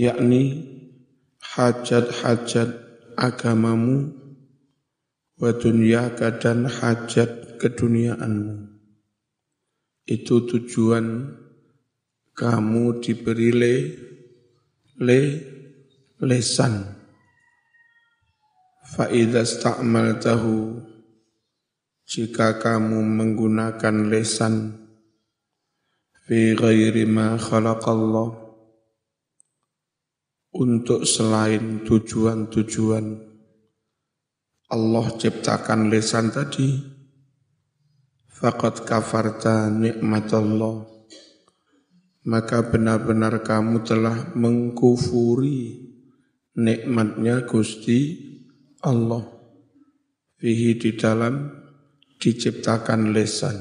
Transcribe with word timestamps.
yakni 0.00 0.64
hajat-hajat 1.44 2.72
agamamu 3.20 4.16
wa 5.36 5.52
dunyaka 5.52 6.40
dan 6.40 6.64
hajat 6.64 7.60
keduniaanmu. 7.60 8.80
Itu 10.08 10.48
tujuan 10.48 11.36
kamu 12.32 13.04
diberi 13.04 13.50
le, 13.52 13.74
le 14.96 15.20
lesan. 16.24 16.96
Fa'idha 18.96 19.44
sta'maltahu 19.44 20.80
jika 22.08 22.58
kamu 22.58 23.04
menggunakan 23.04 24.10
lesan 24.10 24.74
fi 26.26 26.58
ghairi 26.58 27.06
ma 27.06 27.38
khalaqallah 27.38 28.39
untuk 30.50 31.06
selain 31.06 31.86
tujuan-tujuan 31.86 33.06
Allah 34.70 35.06
ciptakan 35.18 35.90
lesan 35.90 36.30
tadi 36.30 36.78
faqad 38.30 38.86
kafarta 38.86 39.70
nikmatallah 39.70 40.86
maka 42.26 42.62
benar-benar 42.66 43.40
kamu 43.40 43.82
telah 43.82 44.36
mengkufuri 44.36 45.90
nikmatnya 46.54 47.48
Gusti 47.48 48.30
Allah 48.84 49.24
fihi 50.40 50.76
di 50.76 50.96
dalam 50.96 51.48
diciptakan 52.20 53.16
lesan. 53.16 53.56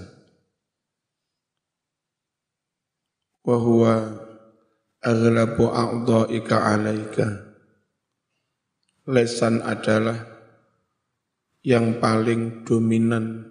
Wahuwa 3.44 4.29
aghlabu 5.04 5.72
a'dha'ika 5.72 6.56
alaika. 6.56 7.28
Lesan 9.10 9.66
adalah 9.66 10.22
yang 11.66 11.98
paling 11.98 12.62
dominan, 12.62 13.50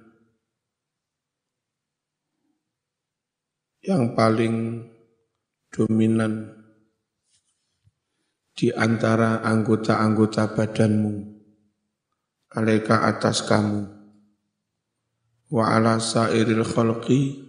yang 3.83 4.15
paling 4.15 4.87
dominan 5.75 6.55
di 8.55 8.71
antara 8.71 9.43
anggota-anggota 9.43 10.55
badanmu, 10.55 11.15
alaika 12.55 13.07
atas 13.07 13.43
kamu 13.47 13.99
wa 15.49 15.65
ala 15.65 15.97
sairil 15.99 16.65
khalqi 16.65 17.49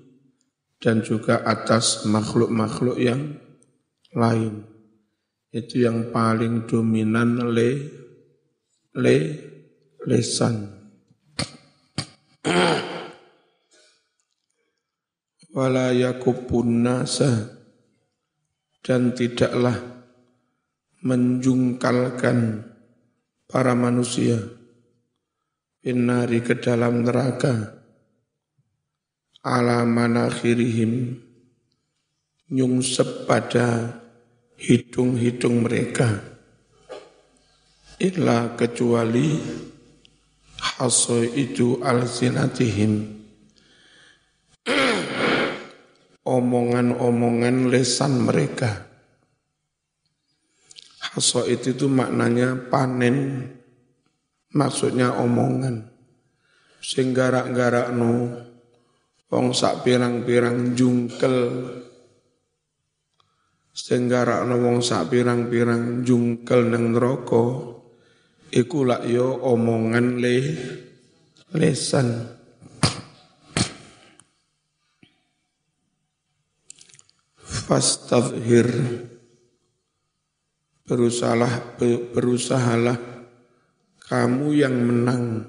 dan 0.79 1.03
juga 1.03 1.43
atas 1.43 2.07
makhluk-makhluk 2.07 2.95
yang 2.95 3.35
lain. 4.15 4.63
Itu 5.49 5.81
yang 5.81 6.13
paling 6.13 6.69
dominan 6.69 7.49
le 7.49 7.69
le 8.93 9.17
lesan. 10.05 10.69
Wala 15.57 15.89
yakubun 15.97 16.85
nasa 16.85 17.57
dan 18.85 19.17
tidaklah 19.17 20.05
menjungkalkan 21.01 22.69
para 23.49 23.73
manusia 23.73 24.37
binari 25.81 26.45
ke 26.45 26.53
dalam 26.59 27.07
neraka 27.07 27.79
ala 29.41 29.87
manakhirihim 29.87 31.23
nyungsep 32.49 33.29
pada 33.29 34.01
hidung-hidung 34.57 35.63
mereka. 35.63 36.19
Illa 37.99 38.55
kecuali 38.55 39.37
haso 40.59 41.23
itu 41.23 41.79
alsinatihim 41.83 42.93
omongan-omongan 46.35 47.69
lesan 47.69 48.23
mereka. 48.23 48.87
Haso 51.09 51.43
itu 51.43 51.75
itu 51.75 51.89
maknanya 51.91 52.69
panen 52.71 53.49
maksudnya 54.55 55.19
omongan. 55.19 55.91
Sing 56.79 57.11
garak-garak 57.11 57.91
sak 59.51 59.83
pirang-pirang 59.83 60.73
jungkel 60.73 61.35
Senggara 63.69 64.43
wong 64.43 64.83
sak 64.83 65.13
pirang-pirang 65.13 66.01
jungkel 66.03 66.67
nang 66.67 66.91
neraka 66.91 67.77
iku 68.49 68.85
lak 68.85 69.05
yo 69.05 69.39
omongan 69.45 70.17
le 70.17 70.37
lesan. 71.53 72.37
Fastadhir 77.39 78.65
berusahalah 80.89 81.77
berusahalah 82.13 82.97
kamu 84.09 84.47
yang 84.57 84.73
menang. 84.73 85.45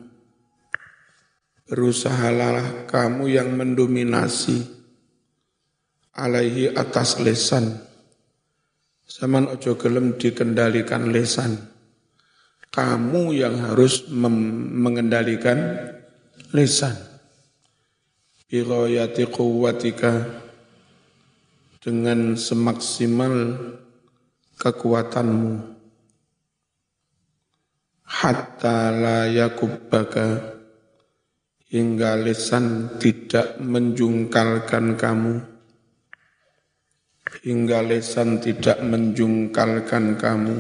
Berusahalah 1.65 2.85
kamu 2.85 3.25
yang 3.33 3.57
mendominasi. 3.57 4.69
Alaihi 6.13 6.69
atas 6.77 7.17
lesan. 7.23 7.90
Zaman 9.11 9.51
ojo 9.51 9.75
gelem 9.75 10.15
dikendalikan 10.15 11.11
lesan. 11.11 11.59
Kamu 12.71 13.35
yang 13.35 13.59
harus 13.59 14.07
mengendalikan 14.07 15.59
lesan. 16.55 16.95
Biroyati 18.47 19.27
kuwatika 19.27 20.31
dengan 21.83 22.39
semaksimal 22.39 23.59
kekuatanmu. 24.55 25.75
Hatta 28.07 28.95
la 28.95 29.27
yakubbaka 29.27 30.55
hingga 31.67 32.15
lesan 32.15 32.95
tidak 33.03 33.59
menjungkalkan 33.59 34.95
kamu 34.95 35.60
hingga 37.41 37.81
lesan 37.81 38.41
tidak 38.41 38.81
menjungkalkan 38.85 40.21
kamu. 40.21 40.57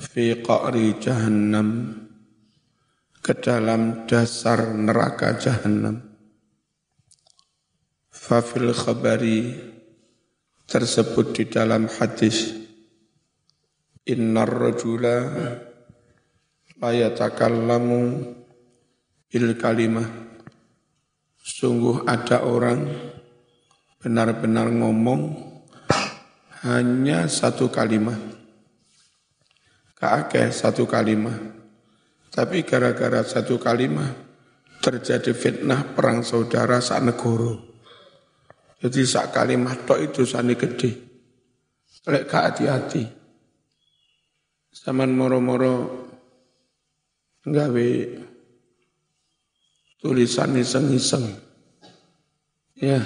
Fi 0.00 0.38
qa'ri 0.38 0.96
jahannam. 1.02 1.98
Ke 3.20 3.36
dalam 3.36 4.08
dasar 4.08 4.72
neraka 4.72 5.36
jahannam. 5.36 6.00
Fafil 8.08 8.72
khabari. 8.72 9.68
Tersebut 10.70 11.34
di 11.34 11.44
dalam 11.50 11.90
hadis. 11.90 12.54
Innar 14.06 14.48
rajula 14.48 15.18
la 16.80 16.90
yatakallamu 16.94 18.22
il 19.34 19.58
kalimah. 19.58 20.08
Sungguh 21.42 22.06
ada 22.06 22.46
orang 22.46 23.09
benar-benar 24.00 24.72
ngomong 24.72 25.36
hanya 26.64 27.28
satu 27.28 27.68
kalimat. 27.68 28.16
Keake 29.92 30.48
satu 30.48 30.88
kalimat. 30.88 31.36
Tapi 32.32 32.64
gara-gara 32.64 33.20
satu 33.20 33.60
kalimat 33.60 34.16
terjadi 34.80 35.36
fitnah 35.36 35.92
perang 35.92 36.24
saudara 36.24 36.80
saat 36.80 37.04
negoro. 37.04 37.68
Jadi 38.80 39.04
sak 39.04 39.36
kalimat 39.36 39.84
tok 39.84 40.00
itu 40.00 40.24
sani 40.24 40.56
gede. 40.56 40.90
Lek 42.08 42.32
hati-hati. 42.32 43.04
Zaman 44.72 45.12
moro-moro 45.12 46.08
nggawe 47.44 47.90
tulisan 50.00 50.56
iseng-iseng. 50.56 51.28
Ya, 52.80 53.04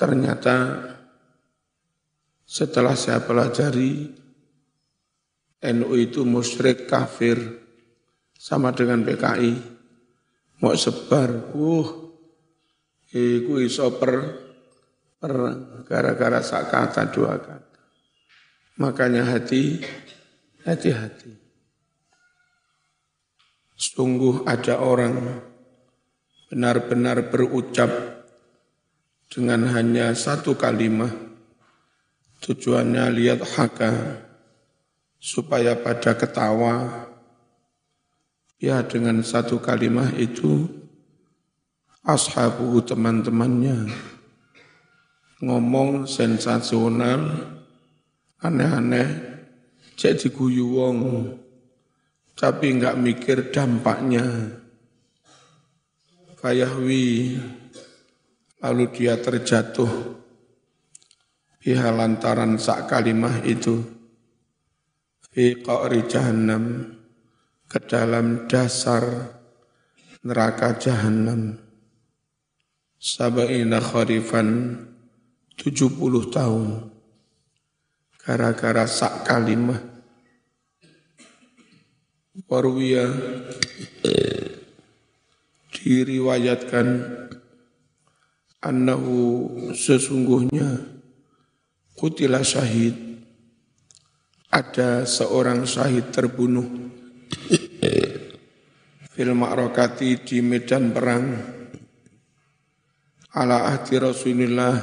ternyata 0.00 0.56
setelah 2.48 2.96
saya 2.96 3.20
pelajari, 3.20 4.08
NU 5.60 5.92
itu 6.00 6.24
musyrik 6.24 6.88
kafir 6.88 7.36
sama 8.32 8.72
dengan 8.72 9.04
PKI. 9.04 9.52
Mau 10.64 10.72
sebar, 10.72 11.52
uh, 11.52 11.88
iku 13.12 13.60
iso 13.60 13.92
per, 14.00 14.12
per 15.20 15.32
gara-gara 15.84 16.40
sak 16.40 16.72
kata 16.72 17.12
dua 17.12 17.36
kata. 17.36 17.80
Makanya 18.80 19.28
hati, 19.28 19.84
hati-hati. 20.64 21.36
Sungguh 23.76 24.48
ada 24.48 24.80
orang 24.80 25.44
benar-benar 26.48 27.28
berucap 27.28 28.19
dengan 29.30 29.70
hanya 29.70 30.10
satu 30.12 30.58
kalimat 30.58 31.30
Tujuannya 32.40 33.12
lihat 33.12 33.44
haka 33.44 34.16
supaya 35.20 35.76
pada 35.76 36.16
ketawa. 36.16 37.04
Ya 38.56 38.80
dengan 38.80 39.20
satu 39.20 39.60
kalimat 39.60 40.16
itu 40.16 40.64
ashabu 42.00 42.80
teman-temannya 42.80 43.92
ngomong 45.44 46.08
sensasional 46.08 47.44
aneh-aneh 48.40 49.08
cek 49.96 50.28
diguyu 50.28 50.76
wong 50.76 50.98
tapi 52.36 52.72
enggak 52.72 52.96
mikir 52.96 53.52
dampaknya. 53.52 54.24
Fayahwi 56.40 57.36
lalu 58.60 58.84
dia 58.92 59.16
terjatuh. 59.16 60.20
Pihak 61.60 61.92
lantaran 61.92 62.56
sak 62.56 62.88
kalimah 62.88 63.44
itu. 63.44 63.84
Fi 65.32 65.60
qa'ri 65.60 66.08
jahannam. 66.08 66.96
Ke 67.68 67.78
dalam 67.84 68.48
dasar 68.48 69.04
neraka 70.24 70.76
jahannam. 70.80 71.60
Sabaina 72.96 73.80
kharifan. 73.80 74.76
70 75.60 76.00
tahun. 76.32 76.88
Gara-gara 78.24 78.88
sak 78.88 79.28
kalimah. 79.28 79.80
Warwiya 82.48 83.04
diriwayatkan 85.70 86.88
annahu 88.60 89.48
sesungguhnya 89.72 90.84
kutila 91.96 92.44
syahid. 92.44 92.96
Ada 94.50 95.06
seorang 95.06 95.62
syahid 95.62 96.10
terbunuh. 96.10 96.66
Fil 99.10 99.32
ma'rokati 99.36 100.26
di 100.26 100.42
medan 100.42 100.90
perang. 100.90 101.26
Ala 103.30 103.70
ahdi 103.70 103.94
Rasulullah 104.02 104.74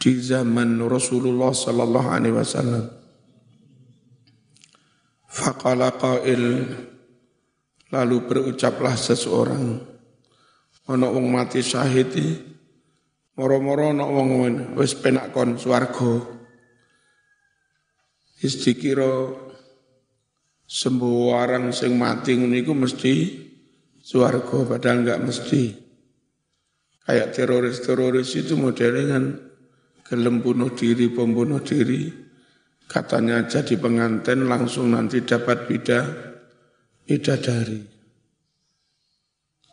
di 0.00 0.12
zaman 0.24 0.80
Rasulullah 0.88 1.52
sallallahu 1.52 2.08
alaihi 2.08 2.32
wasallam. 2.32 2.88
Faqala 5.28 5.92
qail 6.00 6.64
lalu 7.92 8.16
berucaplah 8.24 8.96
seseorang 8.96 9.84
ana 10.88 11.06
wong 11.12 11.28
mati 11.28 11.60
syahid 11.60 12.08
moro-moro 13.36 13.92
ana 13.92 14.04
wong 14.08 14.74
wis 14.74 14.96
penak 14.96 15.30
kon 15.30 15.60
swarga 15.60 16.36
Wis 18.36 18.60
dikira 18.60 19.32
sembuh 20.68 21.32
orang 21.32 21.72
sing 21.72 21.96
mati 21.96 22.36
mesti 22.36 23.14
swarga 23.96 24.76
padahal 24.76 25.02
enggak 25.02 25.24
mesti. 25.24 25.64
Kayak 27.06 27.32
teroris-teroris 27.32 28.34
itu 28.36 28.58
modelnya 28.58 29.04
kan 29.14 29.24
gelem 30.10 30.42
bunuh 30.42 30.74
diri, 30.74 31.06
pembunuh 31.06 31.62
diri, 31.62 32.10
katanya 32.90 33.46
jadi 33.46 33.78
pengantin 33.78 34.50
langsung 34.50 34.90
nanti 34.90 35.22
dapat 35.22 35.70
bida, 35.70 36.02
bidadari. 37.06 37.80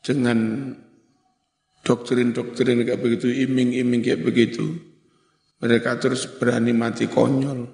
Dengan 0.03 0.69
doktrin-doktrin 1.83 2.87
kayak 2.87 3.03
begitu, 3.03 3.27
iming-iming 3.29 4.01
kayak 4.01 4.23
begitu, 4.23 4.79
mereka 5.59 5.99
terus 5.99 6.25
berani 6.27 6.71
mati 6.71 7.11
konyol 7.11 7.67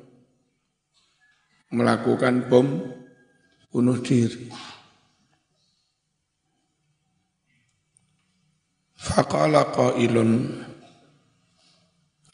melakukan 1.70 2.50
bom 2.50 2.68
bunuh 3.70 3.98
diri. 4.02 4.50
Faqala 9.00 9.70
qailun 9.74 10.32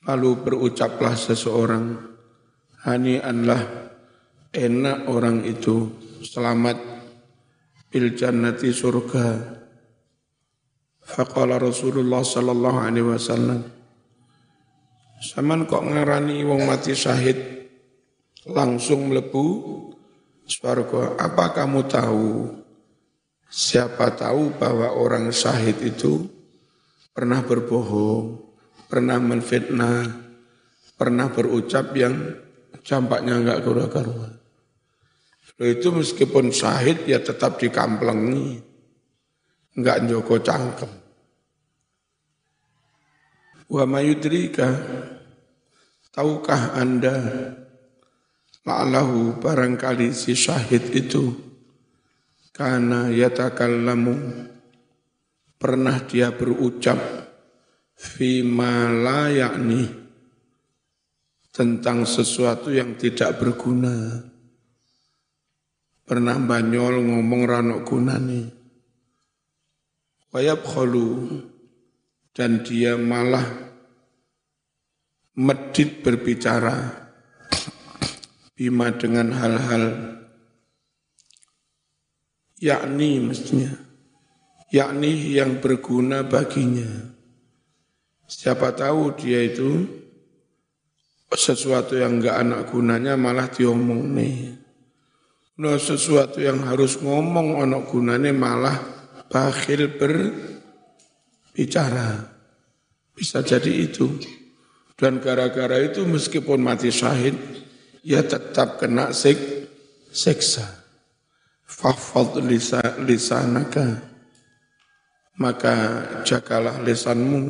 lalu 0.06 0.30
berucaplah 0.44 1.13
seseorang 1.13 2.00
hani 2.83 3.19
anlah 3.19 3.92
enak 4.51 5.12
orang 5.12 5.44
itu 5.44 5.92
selamat 6.24 6.77
bil 7.92 8.16
jannati 8.16 8.72
surga. 8.72 9.27
Faqala 11.06 11.62
Rasulullah 11.62 12.25
sallallahu 12.25 12.80
alaihi 12.81 13.06
wasallam 13.06 13.62
Saman 15.22 15.69
kok 15.69 15.86
ngarani 15.86 16.44
wong 16.44 16.68
mati 16.69 16.94
syahid 16.94 17.66
langsung 18.46 19.10
melebu 19.10 19.46
swarga. 20.46 21.18
Apa 21.18 21.56
kamu 21.56 21.80
tahu? 21.90 22.30
Siapa 23.50 24.12
tahu 24.13 24.54
bahwa 24.57 24.94
orang 24.94 25.31
syahid 25.31 25.80
itu 25.81 26.28
pernah 27.16 27.42
berbohong, 27.42 28.38
pernah 28.90 29.18
menfitnah, 29.22 30.04
pernah 31.00 31.31
berucap 31.31 31.96
yang 31.96 32.36
campaknya 32.84 33.40
enggak 33.40 33.63
karuan-karuan. 33.63 34.34
Itu 35.56 35.96
meskipun 35.96 36.51
syahid 36.51 37.08
ya 37.08 37.24
tetap 37.24 37.56
dikamplengi, 37.58 38.60
enggak 39.75 40.07
joko 40.07 40.39
cangkem. 40.39 40.92
Wa 43.69 43.83
mayudrika, 43.83 44.69
tahukah 46.16 46.80
anda 46.80 47.16
La'allahu 48.66 49.38
barangkali 49.38 50.10
si 50.10 50.33
syahid 50.33 50.89
itu 50.89 51.38
karena 52.50 53.13
yatakallamu 53.13 54.18
pernah 55.62 56.01
dia 56.01 56.33
berucap 56.33 56.98
fima 57.94 58.89
yakni 59.30 59.86
tentang 61.54 62.10
sesuatu 62.10 62.74
yang 62.74 62.98
tidak 62.98 63.38
berguna. 63.38 64.25
Pernah 66.01 66.38
banyol 66.42 67.06
ngomong 67.06 67.42
ranok 67.45 67.81
gunani. 67.86 68.65
Wayab 70.36 70.68
kholu 70.68 71.32
dan 72.36 72.60
dia 72.68 73.00
malah 73.00 73.72
medit 75.40 76.04
berbicara 76.04 77.08
bima 78.52 78.92
dengan 78.92 79.32
hal-hal 79.32 79.84
yakni 82.60 83.24
mestinya. 83.24 83.80
Yakni 84.75 85.39
yang 85.39 85.63
berguna 85.63 86.27
baginya. 86.27 87.15
Siapa 88.27 88.75
tahu 88.75 89.15
dia 89.15 89.39
itu 89.39 89.88
sesuatu 91.32 91.96
yang 91.96 92.20
enggak 92.20 92.44
anak 92.44 92.75
gunanya 92.75 93.15
malah 93.15 93.48
diomong 93.48 94.04
nih 94.12 94.56
no 95.56 95.80
sesuatu 95.80 96.44
yang 96.44 96.63
harus 96.68 97.00
ngomong 97.00 97.63
anak 97.63 97.88
gunanya 97.88 98.32
malah 98.36 98.95
bakhil 99.36 100.00
berbicara 100.00 102.24
bisa 103.12 103.44
jadi 103.44 103.84
itu 103.84 104.15
dan 104.96 105.20
gara-gara 105.20 105.75
itu 105.84 106.08
meskipun 106.08 106.63
mati 106.63 106.88
syahid 106.88 107.36
ya 108.06 108.22
tetap 108.24 108.80
kena 108.80 109.12
sik, 109.12 109.68
siksa. 110.13 110.86
Fahfad 111.65 112.46
lisa, 112.46 112.77
lisanaka, 113.01 113.98
maka 115.42 115.75
jagalah 116.22 116.77
lisanmu 116.86 117.42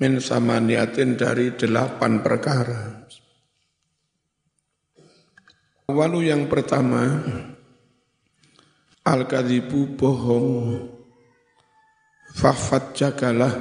min 0.00 0.16
samaniatin 0.16 1.12
dari 1.12 1.52
delapan 1.52 2.24
perkara. 2.24 3.04
Walu 5.92 6.24
yang 6.24 6.48
pertama, 6.48 7.20
al-kadhibu 9.10 9.98
bohong, 9.98 10.86
fahfad 12.38 12.94
jagalah. 12.94 13.54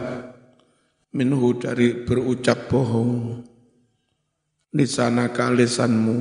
Minhu 1.09 1.57
dari 1.57 2.05
berucap 2.05 2.69
bohong. 2.69 3.41
Lisanaka 4.69 5.49
lisanmu 5.49 6.17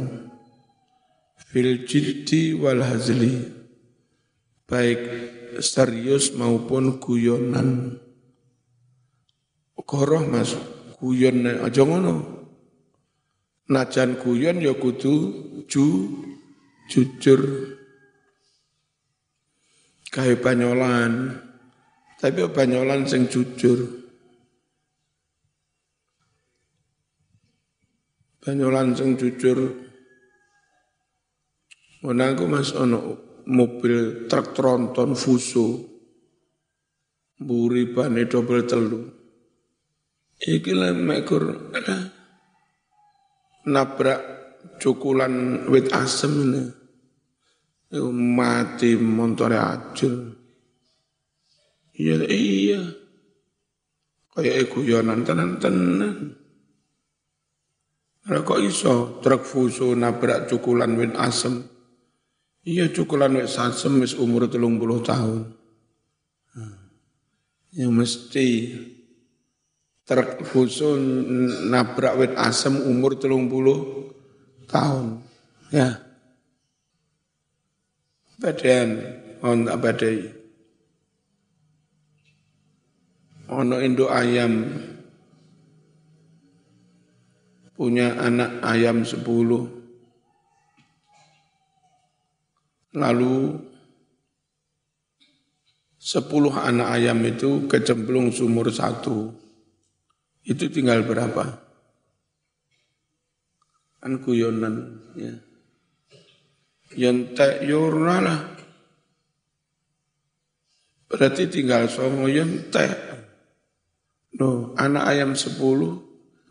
fil 1.37 1.85
jiddi 1.85 2.57
wal 2.57 2.81
hazli. 2.81 3.37
Baik 4.65 5.01
serius 5.61 6.33
maupun 6.33 6.97
guyonan. 6.97 8.01
Koroh 9.77 10.25
mas. 10.25 10.57
Guyon 10.99 11.45
aja 11.63 11.85
ngono. 11.85 12.15
Najan 13.69 14.17
guyon 14.17 14.65
ya 14.65 14.73
kudu 14.73 15.15
ju 15.69 15.87
jujur 16.89 17.41
kayak 20.09 20.41
banyolan 20.41 21.39
tapi 22.19 22.45
banyolan 22.51 23.05
sing 23.05 23.29
jujur 23.31 23.99
banyu 28.49 28.73
langsung 28.73 29.21
jujur. 29.21 29.77
Menangku 32.01 32.49
mas 32.49 32.73
ono 32.73 33.21
mobil 33.45 34.25
truk 34.25 34.57
tronton 34.57 35.13
fuso. 35.13 35.85
Buri 37.37 37.93
bane 37.93 38.25
double 38.25 38.65
telu. 38.65 39.05
Iki 40.41 40.73
lah 40.73 40.97
mekur 40.97 41.75
nabrak 43.69 44.21
cukulan 44.81 45.69
wit 45.69 45.93
asem 45.93 46.33
ini. 46.49 46.78
Iku 47.89 48.13
mati 48.13 49.01
montore 49.01 49.57
ajur. 49.57 50.37
Iya, 51.97 52.29
iya. 52.29 52.81
Kayak 54.37 54.71
guyonan 54.71 55.25
tenan-tenan. 55.25 56.37
Kok 58.29 58.61
iso 58.61 59.19
truk 59.25 59.43
fuso 59.43 59.97
nabrak 59.97 60.53
cukulan 60.53 60.95
wit 61.01 61.17
asem. 61.17 61.65
Iya 62.69 62.93
cukulan 62.93 63.33
wit 63.33 63.49
asem 63.49 64.05
wis 64.05 64.13
umur 64.15 64.53
telung 64.53 64.77
puluh 64.77 65.01
tahun. 65.01 65.49
Ya 67.73 67.89
mesti 67.89 68.79
truk 70.05 70.45
fuso 70.45 71.01
nabrak 71.73 72.21
wit 72.21 72.33
asem 72.37 72.77
umur 72.85 73.17
telung 73.17 73.49
puluh 73.49 74.13
tahun. 74.69 75.25
Ya. 75.73 76.08
Badan, 78.39 78.89
on 79.43 79.67
tak 79.67 79.79
badai. 79.83 80.19
Ono 83.51 83.83
induk 83.83 84.13
ayam 84.15 84.63
punya 87.75 88.15
anak 88.15 88.63
ayam 88.63 89.03
sepuluh. 89.03 89.67
Lalu 92.95 93.59
sepuluh 95.99 96.55
anak 96.55 96.95
ayam 96.95 97.19
itu 97.27 97.67
kecemplung 97.67 98.31
sumur 98.31 98.71
satu. 98.71 99.35
Itu 100.47 100.71
tinggal 100.71 101.03
berapa? 101.03 101.59
Kan 103.99 104.23
guyonan. 104.23 105.03
Ya. 105.19 105.48
Yentek 106.97 107.69
yurna 107.69 108.17
lah. 108.23 108.41
Berarti 111.09 111.49
tinggal 111.49 111.89
songo 111.89 112.29
yentek. 112.29 113.09
No, 114.39 114.77
anak 114.77 115.05
ayam 115.09 115.33
sepuluh, 115.33 115.99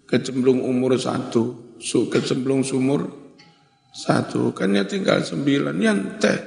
kecemplung 0.10 0.65
umur 0.65 0.98
satu, 0.98 1.77
su 1.77 2.10
kecemplung 2.10 2.65
sumur 2.65 3.06
satu, 3.94 4.51
kan 4.51 4.74
ya 4.74 4.84
tinggal 4.84 5.22
sembilan, 5.22 5.77
nyantai. 5.77 6.38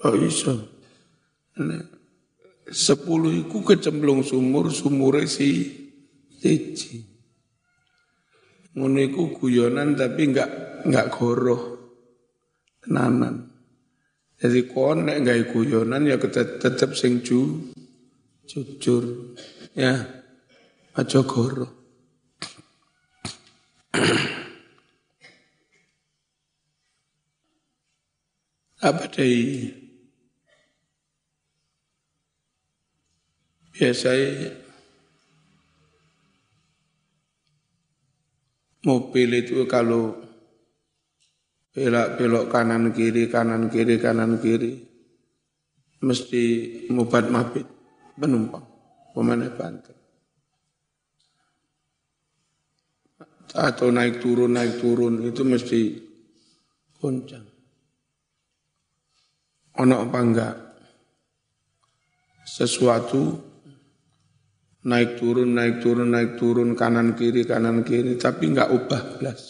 Oh 0.00 0.16
iso. 0.16 0.80
Sepuluh 2.66 3.36
iku 3.36 3.60
kecemplung 3.60 4.24
sumur, 4.24 4.72
sumur 4.72 5.20
si 5.28 5.70
siji. 6.40 7.04
Ngono 8.80 8.98
iku 9.02 9.34
guyonan 9.36 9.92
tapi 9.92 10.30
enggak 10.30 10.50
enggak 10.88 11.06
goroh. 11.12 11.79
Tenanan. 12.80 13.52
Jadi 14.40 14.72
kon 14.72 15.04
nek 15.04 15.20
gawe 15.20 15.52
guyonan 15.52 16.08
ya 16.08 16.16
tetep 16.16 16.96
sing 16.96 17.20
ju, 17.20 17.68
jujur. 18.48 19.36
Ya. 19.76 20.24
Aja 20.96 21.20
goro. 21.22 21.68
Apa 28.88 29.04
dai? 29.12 29.68
Biasanya 33.76 34.56
mobil 38.84 39.40
itu 39.40 39.64
kalau 39.68 40.29
belok-belok 41.70 42.50
kanan 42.50 42.90
kiri 42.90 43.30
kanan 43.30 43.70
kiri 43.70 43.96
kanan 44.02 44.42
kiri 44.42 44.82
mesti 46.02 46.44
mubat 46.90 47.30
mabit 47.30 47.66
penumpang 48.18 48.66
pemana 49.14 49.46
banter 49.54 50.00
atau 53.54 53.90
naik 53.90 54.22
turun 54.22 54.54
naik 54.54 54.78
turun 54.78 55.26
itu 55.26 55.42
mesti 55.42 55.80
goncang. 57.00 57.46
Ono 59.80 59.94
apa 59.96 60.18
enggak? 60.20 60.54
Sesuatu 62.46 63.22
naik 64.86 65.18
turun 65.18 65.54
naik 65.54 65.82
turun 65.82 66.10
naik 66.12 66.36
turun 66.38 66.74
kanan 66.78 67.18
kiri 67.18 67.46
kanan 67.46 67.82
kiri 67.82 68.14
tapi 68.20 68.54
enggak 68.54 68.70
ubah 68.70 69.02
belas. 69.18 69.49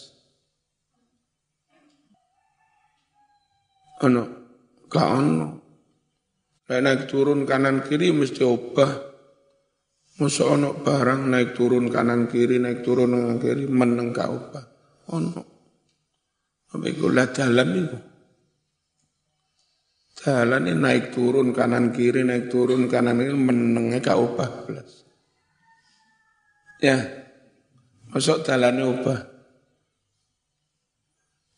Ono, 4.01 4.23
gak 4.89 5.09
ono. 5.09 5.47
Naik 6.71 7.11
turun 7.11 7.43
kanan 7.43 7.83
kiri 7.83 8.15
mesti 8.15 8.47
ubah 8.47 9.11
Masa 10.21 10.45
ono 10.45 10.77
barang 10.77 11.33
naik 11.33 11.57
turun 11.57 11.89
kanan 11.89 12.29
kiri, 12.29 12.61
naik 12.61 12.85
turun 12.85 13.09
kanan 13.09 13.41
kiri, 13.41 13.65
meneng 13.65 14.13
ka 14.13 14.29
apa? 14.29 14.61
Ono. 15.17 15.41
Apa 16.77 16.85
iku 16.85 17.09
lah 17.09 17.33
jalan 17.33 17.69
itu. 17.73 17.97
Jalan 20.21 20.69
ini 20.69 20.77
naik 20.77 21.09
turun 21.09 21.49
kanan 21.57 21.89
kiri, 21.89 22.21
naik 22.21 22.53
turun 22.53 22.85
kanan 22.85 23.17
kiri, 23.17 23.33
menengnya 23.33 23.97
ka 23.97 24.13
opah 24.13 24.69
belas. 24.69 25.09
Ya, 26.77 27.01
masuk 28.13 28.45
jalannya 28.45 28.85
opah. 28.93 29.19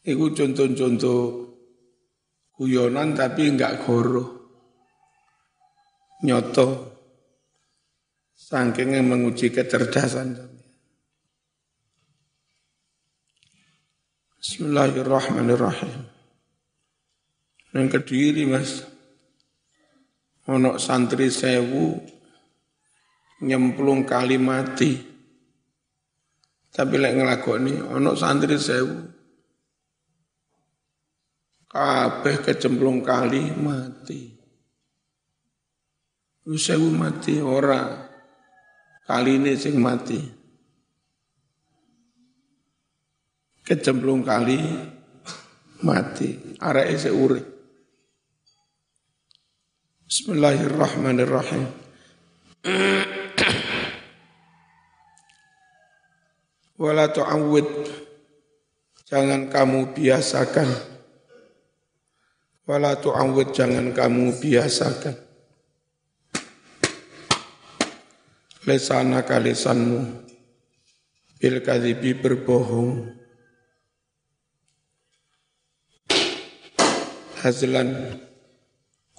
Iku 0.08 0.32
contoh-contoh 0.32 1.20
guyonan 2.58 3.18
tapi 3.18 3.50
enggak 3.50 3.82
goro. 3.86 4.42
Nyoto 6.24 6.94
Saking 8.44 9.00
menguji 9.08 9.56
kecerdasan. 9.56 10.36
Bismillahirrahmanirrahim. 14.36 16.04
Yang 17.72 17.88
kediri 17.88 18.44
mas, 18.44 18.84
ono 20.44 20.76
santri 20.76 21.32
sewu 21.32 21.98
nyemplung 23.48 24.04
kali 24.04 24.36
mati. 24.36 24.92
Tapi 26.68 26.94
lek 27.00 27.16
ngelakoni 27.16 27.80
ono 27.80 28.12
santri 28.20 28.60
sewu 28.60 29.23
kabeh 31.74 32.46
kecemplung 32.46 33.02
kali 33.02 33.50
mati. 33.58 34.30
Sewu 36.44 36.94
mati 36.94 37.42
ora 37.42 38.14
Kali 39.04 39.36
ini 39.36 39.52
sing 39.60 39.84
mati. 39.84 40.16
Kecemplung 43.68 44.24
kali 44.24 44.56
mati. 45.84 46.56
Arek 46.64 46.88
isi 46.96 47.12
urip. 47.12 47.44
Bismillahirrahmanirrahim. 50.08 51.64
Wala 56.80 57.12
tu'awwid. 57.12 57.68
Jangan 59.04 59.52
kamu 59.52 60.00
biasakan. 60.00 60.93
Wala 62.64 62.96
tu'awwid 62.96 63.52
jangan 63.52 63.92
kamu 63.92 64.40
biasakan. 64.40 65.20
Lesana 68.64 69.28
kalisanmu 69.28 70.24
bil 71.44 71.60
kadhibi 71.60 72.16
berbohong. 72.16 73.20
Hazlan. 77.44 78.16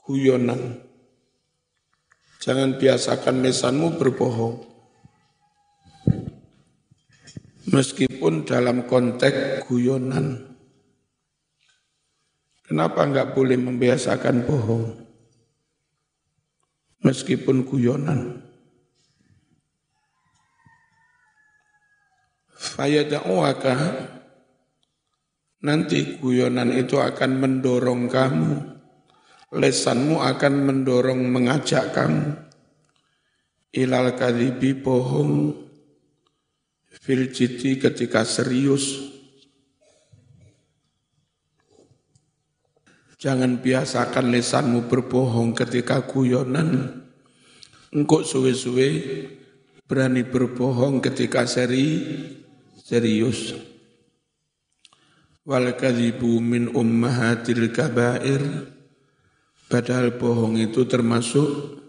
Guyonan. 0.01 0.81
Jangan 2.41 2.81
biasakan 2.81 3.45
lesanmu 3.45 4.01
berbohong. 4.01 4.65
Meskipun 7.69 8.49
dalam 8.49 8.89
konteks 8.89 9.69
guyonan 9.69 10.54
kenapa 12.65 13.05
enggak 13.05 13.37
boleh 13.37 13.61
membiasakan 13.61 14.45
bohong 14.49 14.85
meskipun 17.05 17.69
guyonan 17.69 18.41
fayada'uaka 22.57 23.77
Nanti 25.65 26.21
guyonan 26.21 26.77
itu 26.77 27.01
akan 27.01 27.41
mendorong 27.41 28.05
kamu. 28.13 28.53
Lesanmu 29.57 30.21
akan 30.21 30.55
mendorong 30.61 31.25
mengajak 31.25 31.97
kamu. 31.97 32.37
Ilal 33.73 34.13
kadhibi 34.13 34.77
bohong. 34.77 35.57
Fil 36.93 37.33
ketika 37.33 38.29
serius. 38.29 39.14
Jangan 43.25 43.65
biasakan 43.65 44.37
lesanmu 44.37 44.85
berbohong 44.85 45.57
ketika 45.57 46.05
guyonan. 46.05 47.01
Engkau 47.89 48.21
suwe-suwe 48.21 49.01
berani 49.89 50.29
berbohong 50.29 51.01
ketika 51.01 51.49
seri 51.49 52.05
serius. 52.77 53.57
Wal 55.49 55.73
kadhibu 55.73 56.37
min 56.37 56.69
ummahatil 56.69 57.73
kabair. 57.73 58.69
Padahal 59.73 60.21
bohong 60.21 60.61
itu 60.61 60.85
termasuk 60.85 61.81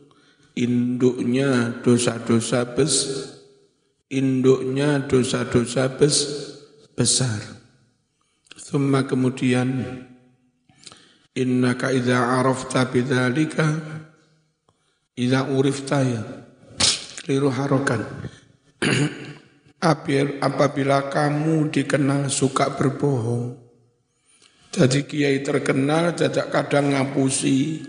induknya 0.56 1.84
dosa-dosa 1.84 2.63
bes 2.80 3.27
induknya 4.08 5.04
dosa-dosa 5.04 6.00
bes 6.00 6.15
besar. 6.96 7.60
Thumma 8.56 9.04
kemudian 9.04 9.84
innaka 11.36 11.92
idza 11.92 12.39
arafta 12.39 12.88
bidzalika 12.88 13.68
idza 15.20 15.51
urifta 15.51 16.00
ya 16.01 16.24
keliru 17.22 17.51
harokan 17.51 18.01
apabila 20.42 21.13
kamu 21.13 21.70
dikenal 21.70 22.32
suka 22.32 22.74
berbohong. 22.74 23.54
Jadi 24.75 25.08
kiai 25.08 25.39
terkenal 25.39 26.18
jajak 26.18 26.51
kadang 26.51 26.92
ngapusi. 26.92 27.86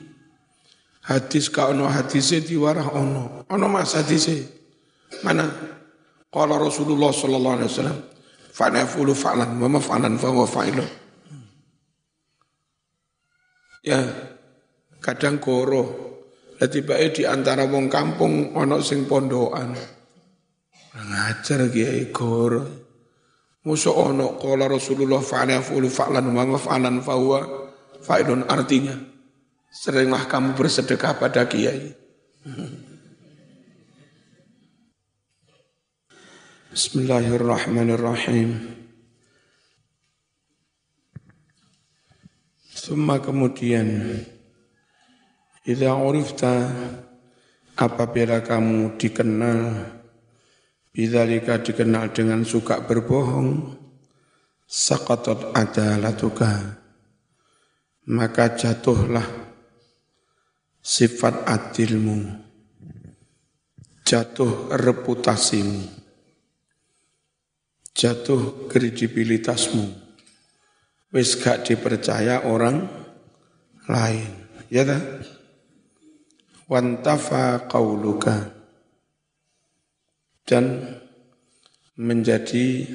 Hadis 1.07 1.50
ka 1.50 1.71
ono 1.71 1.87
hadise 1.87 2.43
diwarah 2.43 2.95
ono. 2.95 3.47
Ono 3.50 3.67
mas 3.71 3.95
hadise. 3.95 4.47
Mana? 5.23 5.47
Qala 6.31 6.59
Rasulullah 6.59 7.15
sallallahu 7.15 7.57
alaihi 7.62 7.71
wasallam. 7.71 7.99
Fa'nafulu 8.57 9.12
fa'lan 9.15 9.50
wa 9.59 9.69
maf'alan 9.71 10.15
fa 10.19 10.29
huwa 10.31 10.47
fa'ilun. 10.47 11.05
Ya, 13.87 14.02
kadang 14.99 15.38
goro. 15.38 15.85
Jadi 16.59 16.83
baik 16.83 17.11
di 17.21 17.23
antara 17.23 17.71
wong 17.71 17.87
kampung 17.87 18.50
ono 18.59 18.83
sing 18.83 19.07
pondokan. 19.07 19.78
Ngajar 20.97 21.71
kiai 21.71 22.11
goro. 22.11 22.66
Musuh 23.62 23.95
ono 23.95 24.35
kala 24.43 24.66
Rasulullah 24.66 25.23
fa'ala 25.23 25.62
fa'ulu 25.62 25.87
fa'lan 25.87 26.26
wa 26.35 26.59
fa'lan 26.59 26.99
fa 27.02 27.14
huwa 27.14 27.40
fa'ilun 28.02 28.47
artinya 28.47 28.95
seringlah 29.71 30.26
kamu 30.31 30.55
bersedekah 30.55 31.19
pada 31.19 31.47
kiai. 31.50 31.95
Bismillahirrahmanirrahim. 36.71 38.75
Summa 42.87 43.19
kemudian 43.19 44.14
Idza 45.66 45.90
urifta 45.99 46.71
apabila 47.75 48.47
kamu 48.47 48.95
dikenal 48.95 49.61
Bidzalika 50.95 51.61
dikenal 51.61 52.14
dengan 52.14 52.40
suka 52.47 52.81
berbohong, 52.81 53.75
sakatot 54.64 55.52
adalatuka. 55.52 56.81
Maka 58.09 58.56
jatuhlah 58.56 59.28
sifat 60.80 61.45
adilmu, 61.45 62.41
jatuh 64.08 64.73
reputasimu, 64.73 65.84
jatuh 67.93 68.71
kredibilitasmu. 68.73 70.05
Wis 71.14 71.38
gak 71.38 71.66
dipercaya 71.66 72.42
orang 72.47 72.86
lain. 73.86 74.30
Ya 74.66 74.82
tak? 74.82 75.02
Wantafa 76.66 77.71
qauluka 77.71 78.50
dan 80.47 80.99
menjadi 81.95 82.90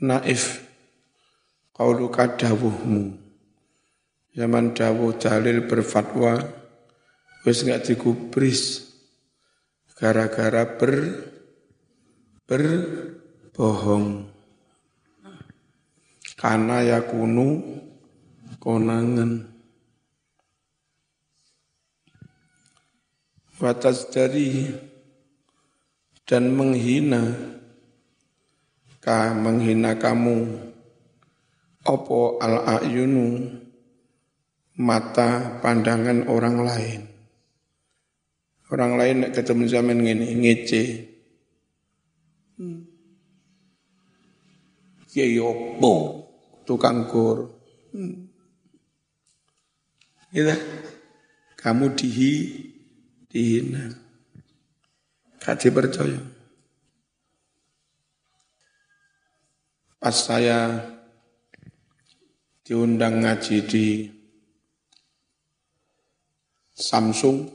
naif 0.00 0.64
qauluka 1.76 2.40
dawuhmu 2.40 3.20
zaman 4.32 4.72
dawuh 4.72 5.12
dalil 5.20 5.68
berfatwa 5.68 6.40
wis 7.44 7.64
enggak 7.64 7.92
digubris 7.92 8.92
gara-gara 9.92 10.64
ber 10.64 10.92
berbohong 12.48 14.31
karena 16.42 16.82
yakunu 16.82 17.62
konangan. 18.58 19.46
Batas 23.62 24.10
dari 24.10 24.66
dan 26.26 26.50
menghina 26.50 27.30
ka 28.98 29.30
menghina 29.38 29.94
kamu. 29.94 30.66
Opo 31.82 32.42
al 32.42 32.82
ayunu 32.82 33.38
mata 34.82 35.62
pandangan 35.62 36.26
orang 36.26 36.58
lain. 36.58 37.00
Orang 38.66 38.98
lain 38.98 39.16
nek 39.22 39.34
ketemu 39.34 39.62
zaman 39.70 39.98
ngene 40.02 40.26
ngece. 40.42 40.82
Kiai 45.06 45.38
opo 45.38 46.21
tukang 46.64 47.06
kur 47.10 47.50
hmm. 47.94 48.28
gitu 50.34 50.54
kamu 51.56 51.94
dihi 51.94 52.32
dihina 53.30 54.02
Gak 55.42 55.58
dipercaya. 55.58 56.22
Pas 59.98 60.14
saya 60.14 60.78
diundang 62.62 63.26
ngaji 63.26 63.56
di 63.66 63.86
Samsung, 66.78 67.50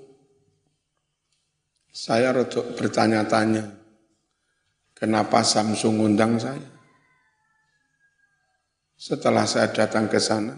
saya 1.96 2.36
rodok 2.36 2.76
bertanya-tanya, 2.76 3.72
kenapa 4.92 5.48
Samsung 5.48 6.12
undang 6.12 6.36
saya? 6.36 6.77
Setelah 8.98 9.46
saya 9.46 9.70
datang 9.70 10.10
ke 10.10 10.18
sana, 10.18 10.58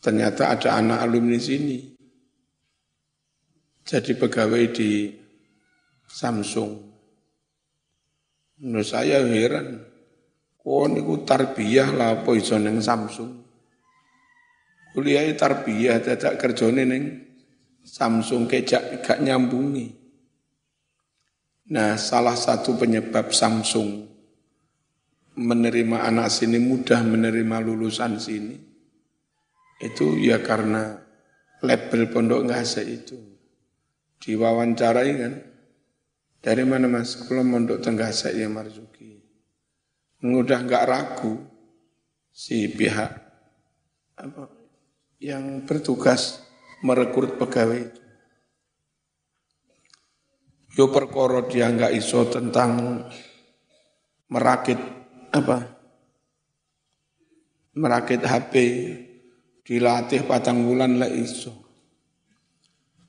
ternyata 0.00 0.48
ada 0.48 0.80
anak 0.80 1.04
alumni 1.04 1.36
sini. 1.36 1.92
Jadi 3.84 4.16
pegawai 4.16 4.64
di 4.72 5.12
Samsung. 6.08 6.72
Menurut 8.64 8.88
saya 8.88 9.20
heran. 9.20 9.84
Kok 10.64 10.96
niku 10.96 11.28
tarbiyah 11.28 11.92
lah 11.92 12.08
apa 12.16 12.30
iso 12.40 12.56
ning 12.56 12.80
Samsung. 12.80 13.44
Kuliah 14.96 15.28
tarbiyah 15.36 16.00
dadak 16.00 16.40
kerjane 16.40 16.88
ning 16.88 17.04
Samsung 17.84 18.48
kejak 18.48 19.04
gak 19.04 19.20
nyambungi. 19.20 19.92
Nah, 21.68 22.00
salah 22.00 22.32
satu 22.32 22.80
penyebab 22.80 23.28
Samsung 23.28 24.13
menerima 25.34 26.06
anak 26.06 26.30
sini 26.30 26.62
mudah 26.62 27.02
menerima 27.02 27.56
lulusan 27.62 28.22
sini 28.22 28.56
itu 29.82 30.14
ya 30.22 30.38
karena 30.40 31.02
label 31.62 32.08
pondok 32.10 32.46
ngase 32.46 32.82
itu 32.86 33.18
diwawancarai 34.22 35.12
kan 35.20 35.34
dari 36.44 36.60
mana 36.68 36.84
mas? 36.92 37.16
Kalau 37.16 37.40
mondok 37.40 37.80
Tenggasek 37.80 38.36
ya 38.36 38.52
Marzuki. 38.52 39.16
Mudah 40.28 40.60
nggak 40.60 40.84
ragu 40.84 41.40
si 42.28 42.68
pihak 42.68 43.12
apa 44.20 44.44
yang 45.24 45.64
bertugas 45.64 46.44
merekrut 46.84 47.40
pegawai 47.40 47.80
itu. 47.80 48.02
Yo 50.76 50.92
perkoro 50.92 51.48
dia 51.48 51.72
nggak 51.72 51.96
iso 51.96 52.28
tentang 52.28 53.04
merakit 54.28 54.76
apa? 55.34 55.58
Merakit 57.74 58.22
HP 58.22 58.54
dilatih 59.66 60.22
patang 60.30 60.62
bulan 60.62 61.02
lah 61.02 61.10
iso. 61.10 61.50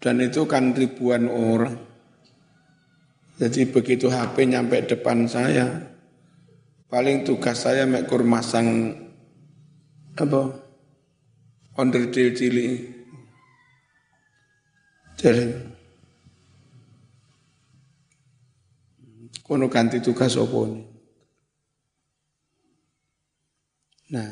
Dan 0.02 0.26
itu 0.26 0.50
kan 0.50 0.74
ribuan 0.74 1.30
orang. 1.30 1.78
Jadi 3.38 3.70
begitu 3.70 4.10
HP 4.10 4.50
nyampe 4.50 4.82
depan 4.90 5.30
saya, 5.30 5.70
paling 6.90 7.22
tugas 7.22 7.62
saya 7.62 7.86
mekur 7.86 8.26
masang 8.26 8.96
apa? 10.18 10.66
Onderdil 11.76 12.32
cilik. 12.34 12.74
Jadi 15.20 15.46
kono 19.46 19.70
ganti 19.70 20.02
tugas 20.02 20.34
apa 20.40 20.60
nih 20.74 20.95
nah 24.14 24.30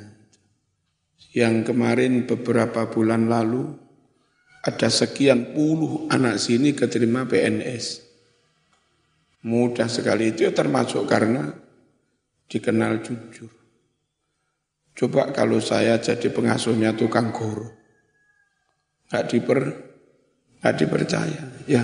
yang 1.34 1.66
kemarin 1.66 2.30
beberapa 2.30 2.86
bulan 2.94 3.26
lalu 3.26 3.74
ada 4.64 4.88
sekian 4.88 5.52
puluh 5.52 6.08
anak 6.08 6.40
sini 6.40 6.72
keterima 6.72 7.28
PNS. 7.28 8.00
Mudah 9.44 9.92
sekali 9.92 10.32
itu 10.32 10.48
ya 10.48 10.56
termasuk 10.56 11.04
karena 11.04 11.52
dikenal 12.48 13.04
jujur. 13.04 13.52
Coba 14.94 15.34
kalau 15.36 15.60
saya 15.60 16.00
jadi 16.00 16.30
pengasuhnya 16.30 16.94
tukang 16.94 17.34
guru, 17.34 17.66
nggak 19.10 19.26
diper, 19.26 19.60
nggak 20.62 20.76
dipercaya, 20.80 21.44
ya. 21.66 21.84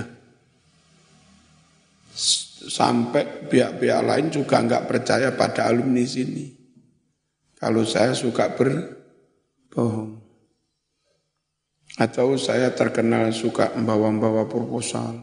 Sampai 2.70 3.50
pihak-pihak 3.50 4.02
lain 4.06 4.30
juga 4.30 4.62
nggak 4.62 4.86
percaya 4.86 5.34
pada 5.34 5.68
alumni 5.68 6.06
sini. 6.06 6.59
Kalau 7.60 7.84
saya 7.84 8.16
suka 8.16 8.56
berbohong. 8.56 10.16
Atau 12.00 12.40
saya 12.40 12.72
terkenal 12.72 13.36
suka 13.36 13.76
membawa-bawa 13.76 14.48
proposal. 14.48 15.20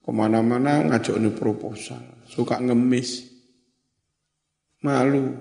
Ke 0.00 0.08
mana-mana 0.08 0.80
ngajak 0.88 1.20
ini 1.20 1.28
proposal. 1.36 2.00
Suka 2.24 2.56
ngemis. 2.56 3.28
Malu. 4.80 5.36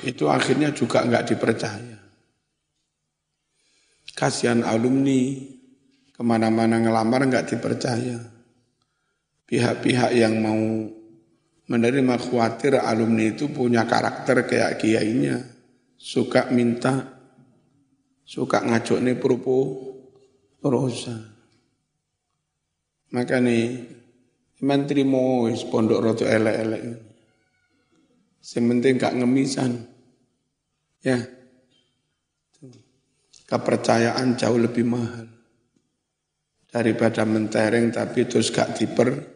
Itu 0.00 0.32
akhirnya 0.32 0.72
juga 0.72 1.04
nggak 1.04 1.36
dipercaya. 1.36 2.00
Kasihan 4.16 4.64
alumni. 4.64 5.52
Ke 6.16 6.24
mana-mana 6.24 6.80
ngelamar 6.80 7.28
nggak 7.28 7.52
dipercaya. 7.52 8.16
Pihak-pihak 9.44 10.16
yang 10.16 10.40
mau 10.40 10.88
menerima 11.64 12.14
khawatir 12.20 12.76
alumni 12.76 13.32
itu 13.32 13.48
punya 13.48 13.88
karakter 13.88 14.44
kayak 14.44 14.80
kiainya. 14.80 15.40
Suka 15.96 16.52
minta 16.52 17.14
suka 18.24 18.60
ngajuk 18.64 19.00
nih 19.00 19.16
propo 19.16 19.56
prosa. 20.60 21.16
Maka 23.14 23.38
nih 23.38 23.64
menteri 24.64 25.04
mau 25.06 25.46
pondok 25.48 26.02
roto 26.02 26.24
elek-elek. 26.26 26.82
Sementing 28.44 29.00
gak 29.00 29.16
ngemisan. 29.16 29.72
Ya. 31.00 31.20
Kepercayaan 33.44 34.36
jauh 34.36 34.60
lebih 34.60 34.84
mahal. 34.84 35.28
Daripada 36.68 37.22
mentereng 37.24 37.88
tapi 37.94 38.28
terus 38.28 38.50
gak 38.52 38.76
diper. 38.76 39.33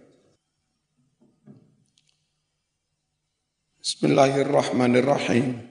Bismillahirrahmanirrahim. 3.89 5.65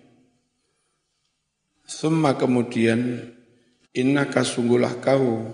Summa 1.86 2.34
kemudian 2.34 3.30
inna 3.94 4.26
kasunggulah 4.26 4.98
kau 5.06 5.46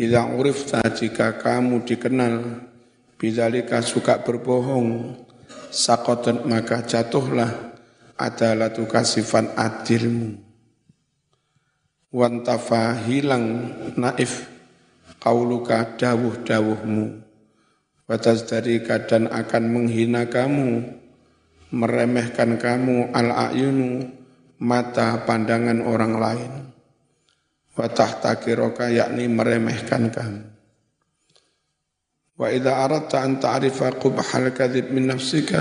ila 0.00 0.32
urifta 0.32 0.80
jika 0.96 1.36
kamu 1.36 1.84
dikenal 1.84 2.64
bidzalika 3.20 3.84
suka 3.84 4.24
berbohong 4.24 5.12
sakotot 5.68 6.48
maka 6.48 6.88
jatuhlah 6.88 7.76
adalah 8.16 8.72
sifat 9.04 9.52
adilmu. 9.60 10.40
Wantafa 12.16 12.96
hilang 12.96 13.76
naif 14.00 14.48
kauluka 15.20 16.00
dawuh-dawuhmu. 16.00 17.28
Batas 18.08 18.48
dari 18.48 18.80
keadaan 18.80 19.28
akan 19.28 19.64
menghina 19.68 20.24
kamu 20.32 20.99
meremehkan 21.70 22.58
kamu 22.58 23.14
al-ayunu 23.14 24.06
mata 24.60 25.22
pandangan 25.24 25.80
orang 25.86 26.14
lain. 26.18 26.52
Watah 27.78 28.20
takiroka 28.20 28.90
yakni 28.90 29.30
meremehkan 29.30 30.10
kamu. 30.10 30.42
Wa 32.40 32.48
idza 32.48 32.72
aradta 32.84 33.20
an 33.20 33.36
ta'rifa 33.36 34.00
qubhal 34.00 34.50
kadhib 34.52 34.90
min 34.90 35.12
nafsika 35.12 35.60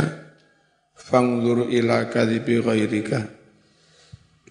fangdur 0.95 1.67
ila 1.69 2.07
kadhibi 2.07 2.59
ghairika. 2.59 3.19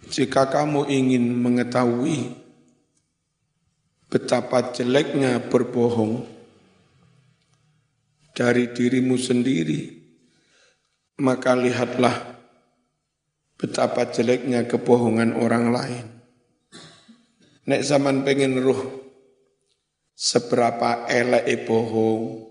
Jika 0.08 0.48
kamu 0.48 0.88
ingin 0.88 1.24
mengetahui 1.36 2.32
betapa 4.08 4.72
jeleknya 4.72 5.36
berbohong 5.52 6.24
dari 8.32 8.72
dirimu 8.72 9.20
sendiri, 9.20 9.97
maka 11.18 11.58
lihatlah 11.58 12.38
betapa 13.58 14.06
jeleknya 14.14 14.64
kebohongan 14.70 15.34
orang 15.34 15.74
lain. 15.74 16.06
Nek 17.68 17.84
zaman 17.84 18.22
pengen 18.22 18.62
ruh, 18.62 18.80
seberapa 20.14 21.04
elek 21.10 21.66
bohong, 21.68 22.48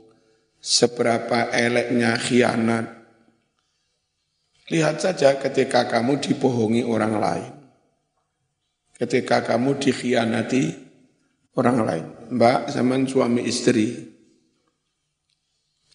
seberapa 0.60 1.50
eleknya 1.50 2.14
khianat. 2.20 2.86
Lihat 4.68 5.00
saja 5.00 5.40
ketika 5.40 5.88
kamu 5.88 6.20
dibohongi 6.20 6.84
orang 6.84 7.16
lain. 7.18 7.54
Ketika 9.00 9.48
kamu 9.48 9.80
dikhianati 9.80 10.64
orang 11.56 11.78
lain. 11.88 12.06
Mbak, 12.36 12.76
zaman 12.76 13.08
suami 13.08 13.48
istri. 13.48 13.96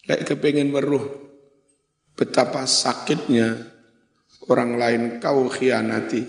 Lek 0.09 0.25
kepengen 0.25 0.73
meruh, 0.73 1.32
betapa 2.13 2.65
sakitnya 2.65 3.57
orang 4.49 4.77
lain 4.77 5.01
kau 5.23 5.49
khianati. 5.49 6.23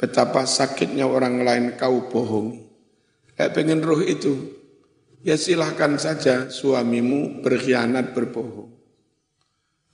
Betapa 0.00 0.48
sakitnya 0.48 1.04
orang 1.04 1.44
lain 1.44 1.64
kau 1.76 2.08
bohongi. 2.08 2.64
Kayak 3.36 3.52
pengen 3.52 3.80
roh 3.84 4.00
itu, 4.00 4.52
ya 5.20 5.36
silahkan 5.36 5.96
saja 6.00 6.48
suamimu 6.48 7.44
berkhianat 7.44 8.16
berbohong. 8.16 8.72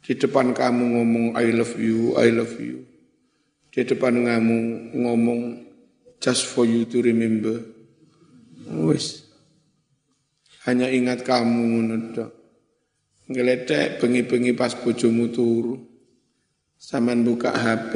Di 0.07 0.15
depan 0.15 0.55
kamu 0.55 0.99
ngomong 0.99 1.27
I 1.35 1.51
love 1.51 1.75
you, 1.75 2.15
I 2.15 2.31
love 2.31 2.55
you. 2.63 2.87
Di 3.75 3.83
depan 3.83 4.23
kamu 4.23 4.59
ngomong 4.95 5.41
just 6.23 6.47
for 6.47 6.63
you 6.63 6.87
to 6.87 7.03
remember. 7.03 7.59
Wis. 8.87 9.27
Hanya 10.67 10.87
ingat 10.91 11.27
kamu 11.27 11.63
menedok. 11.83 12.36
Ngeledek 13.27 13.99
bengi-bengi 13.99 14.55
pas 14.55 14.75
bojomu 14.79 15.31
turu. 15.35 15.75
Saman 16.77 17.25
buka 17.25 17.51
HP, 17.57 17.93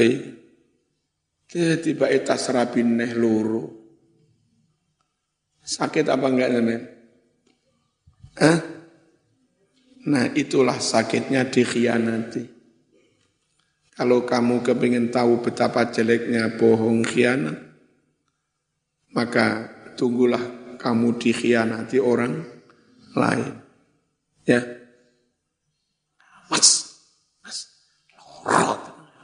tiba-tiba 1.46 2.08
etas 2.08 2.48
rabin 2.48 2.96
neh 2.96 3.12
luru. 3.12 3.68
Sakit 5.60 6.08
apa 6.08 6.26
enggak 6.26 6.50
nenek? 6.50 6.82
Hah? 8.40 8.58
Nah 10.08 10.32
itulah 10.32 10.80
sakitnya 10.80 11.46
dikhianati. 11.46 12.42
Kalau 13.92 14.24
kamu 14.24 14.64
kepingin 14.64 15.12
tahu 15.12 15.44
betapa 15.44 15.92
jeleknya 15.92 16.56
bohong 16.56 17.04
khianat, 17.04 17.60
maka 19.12 19.68
tunggulah 20.00 20.40
kamu 20.80 21.20
dikhianati 21.20 22.00
orang 22.00 22.40
lain. 23.12 23.52
Ya. 24.48 24.79
Mas, 26.50 26.68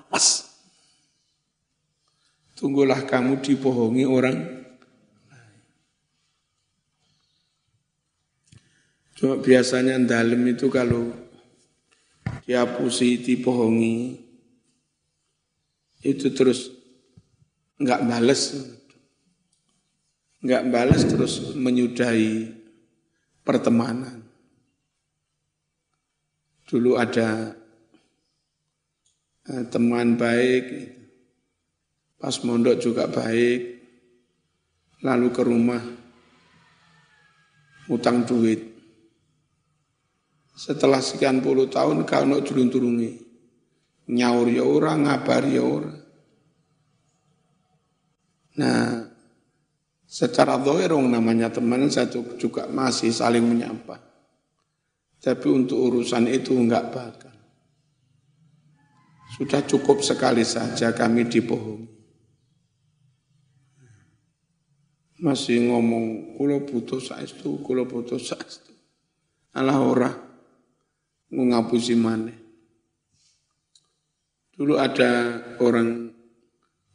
Mas. 0.09 0.31
Tunggulah 2.57 3.05
kamu 3.05 3.45
dibohongi 3.45 4.09
orang. 4.09 4.39
Cuma 9.17 9.37
biasanya 9.41 10.01
dalam 10.01 10.41
itu 10.49 10.73
kalau 10.73 11.13
dihapusi, 12.49 13.21
dibohongi, 13.21 14.23
itu 16.05 16.27
terus 16.33 16.73
nggak 17.77 18.05
bales, 18.09 18.43
nggak 20.41 20.63
bales 20.73 21.03
terus 21.05 21.53
menyudahi 21.57 22.55
pertemanan. 23.45 24.16
Dulu 26.67 26.99
ada 26.99 27.55
Eh, 29.47 29.63
teman 29.71 30.19
baik, 30.19 30.65
pas 32.19 32.35
mondok 32.43 32.83
juga 32.83 33.07
baik, 33.07 33.79
lalu 35.07 35.31
ke 35.31 35.43
rumah, 35.47 35.79
utang 37.87 38.27
duit. 38.27 38.59
Setelah 40.51 40.99
sekian 40.99 41.47
puluh 41.47 41.71
tahun 41.71 42.03
kau 42.03 42.27
nak 42.27 42.43
turun 42.43 42.67
turungi, 42.67 43.23
Nyaur 44.11 44.51
ya 44.51 44.67
ora, 44.67 44.99
ngabar 44.99 45.47
ya 45.47 45.63
ora. 45.63 45.95
Nah, 48.59 49.07
secara 50.11 50.59
doerong 50.59 51.07
namanya 51.07 51.55
teman 51.55 51.87
satu 51.87 52.35
juga 52.35 52.67
masih 52.67 53.15
saling 53.15 53.47
menyapa. 53.47 54.06
Tapi 55.27 55.51
untuk 55.51 55.91
urusan 55.91 56.31
itu 56.31 56.55
enggak 56.55 56.95
bakal. 56.95 57.35
Sudah 59.35 59.59
cukup 59.67 59.99
sekali 59.99 60.47
saja 60.47 60.95
kami 60.95 61.27
dibohongi. 61.27 61.91
Masih 65.19 65.67
ngomong, 65.67 66.39
kulo 66.39 66.63
butuh 66.63 67.03
saestu, 67.03 67.59
kulo 67.67 67.91
butuh 67.91 68.23
saestu. 68.23 68.71
Alah 69.51 69.83
ora, 69.83 70.15
ngapusi 71.35 71.99
mana. 71.99 72.31
Dulu 74.55 74.79
ada 74.79 75.43
orang 75.59 76.15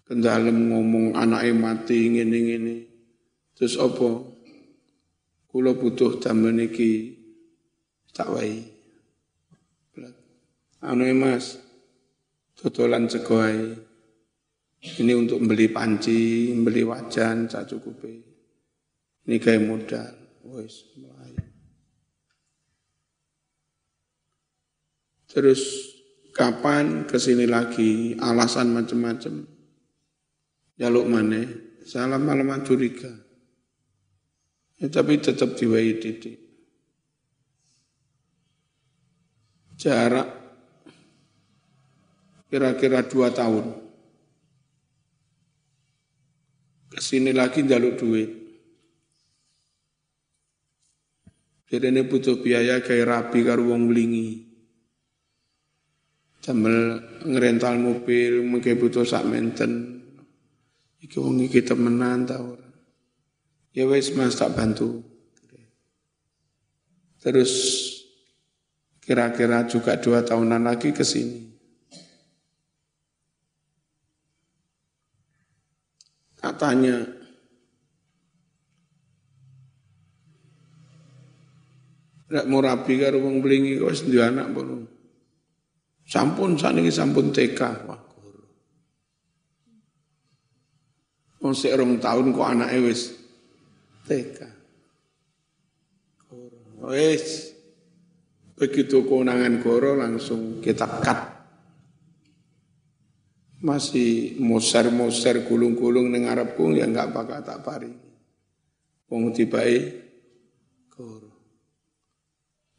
kendalem 0.07 0.71
ngomong 0.71 1.19
anaknya 1.19 1.51
mati 1.51 2.15
ngene-ngene. 2.15 2.77
Terus 3.59 3.75
apa? 3.75 4.23
Kulo 5.51 5.75
butuh 5.75 6.15
zaman 6.23 6.63
iki 6.63 7.20
tak 8.15 8.27
wae. 8.31 8.81
Anu 10.81 11.05
Mas, 11.13 11.61
Totolan 12.57 13.05
cegoai. 13.05 13.77
Ini 14.81 15.13
untuk 15.13 15.45
beli 15.45 15.69
panci, 15.69 16.49
beli 16.57 16.81
wajan, 16.81 17.45
cak 17.45 17.69
cukupi. 17.69 18.17
Ini 19.29 19.37
kayak 19.37 19.61
modal. 19.61 20.13
Wes, 20.41 20.89
mulai. 20.97 21.37
Terus 25.29 25.61
kapan 26.33 27.05
ke 27.05 27.21
sini 27.21 27.45
lagi, 27.45 28.17
alasan 28.17 28.73
macam-macam. 28.73 29.45
Jaluk 30.81 31.05
mana, 31.05 31.45
salam 31.85 32.25
malam 32.25 32.49
curiga. 32.65 33.13
Ya, 34.81 34.89
tapi 34.89 35.21
tetap 35.21 35.53
diwai 35.53 36.01
titik. 36.01 36.40
Jarak 39.81 40.29
kira-kira 42.53 43.01
dua 43.01 43.33
tahun. 43.33 43.65
Ke 46.93 47.01
sini 47.01 47.33
lagi 47.33 47.65
jaluk 47.65 47.97
duit. 47.97 48.29
Jadi 51.71 51.87
ini 51.87 52.05
butuh 52.05 52.43
biaya 52.43 52.83
kayak 52.83 53.09
rapi 53.09 53.41
karo 53.41 53.73
wong 53.73 53.89
nglingi. 53.89 54.29
Jamel 56.45 57.01
ngerental 57.25 57.79
mobil 57.81 58.45
mungkin 58.45 58.77
butuh 58.77 59.07
sak 59.07 59.25
menten. 59.25 60.03
Iki 61.01 61.17
wong 61.17 61.41
iki 61.41 61.65
temenan 61.65 62.29
ta 62.29 62.37
ora. 62.37 62.69
Ya 63.73 63.89
wis 63.89 64.13
Mas 64.13 64.37
tak 64.37 64.53
bantu. 64.53 65.01
Terus 67.23 67.53
kira-kira 69.01 69.65
juga 69.65 69.97
dua 69.97 70.21
tahunan 70.21 70.61
lagi 70.61 70.93
ke 70.93 71.01
sini. 71.01 71.49
Katanya, 76.37 77.21
Nek 82.31 82.47
mau 82.47 82.63
rapi 82.63 82.95
karo 82.95 83.19
wong 83.19 83.43
blingi 83.43 83.75
kok 83.75 83.91
wis 83.91 84.07
anak 84.07 84.55
pun. 84.55 84.87
Sampun 86.07 86.55
saniki 86.55 86.87
sampun 86.87 87.35
TK. 87.35 87.59
Wah, 87.87 87.99
guru. 87.99 88.43
Wong 91.43 91.51
sik 91.51 91.75
rong 91.75 91.99
tahun 91.99 92.31
kok 92.31 92.47
anake 92.55 92.77
wis 92.87 93.11
TK. 94.07 94.39
Guru. 96.31 96.87
Wis 96.87 97.50
begitu 98.61 99.01
keunangan 99.09 99.57
goro 99.65 99.97
langsung 99.97 100.61
kita 100.61 100.85
cut 101.01 101.19
masih 103.61 104.37
moser-moser 104.37 105.45
gulung-gulung 105.49 106.13
ning 106.13 106.29
arepku 106.29 106.69
ya 106.73 106.85
enggak 106.85 107.09
bakal 107.13 107.41
tak 107.41 107.61
pari. 107.65 107.89
Wong 109.09 109.33
tibae 109.33 109.77
guru. 110.89 111.29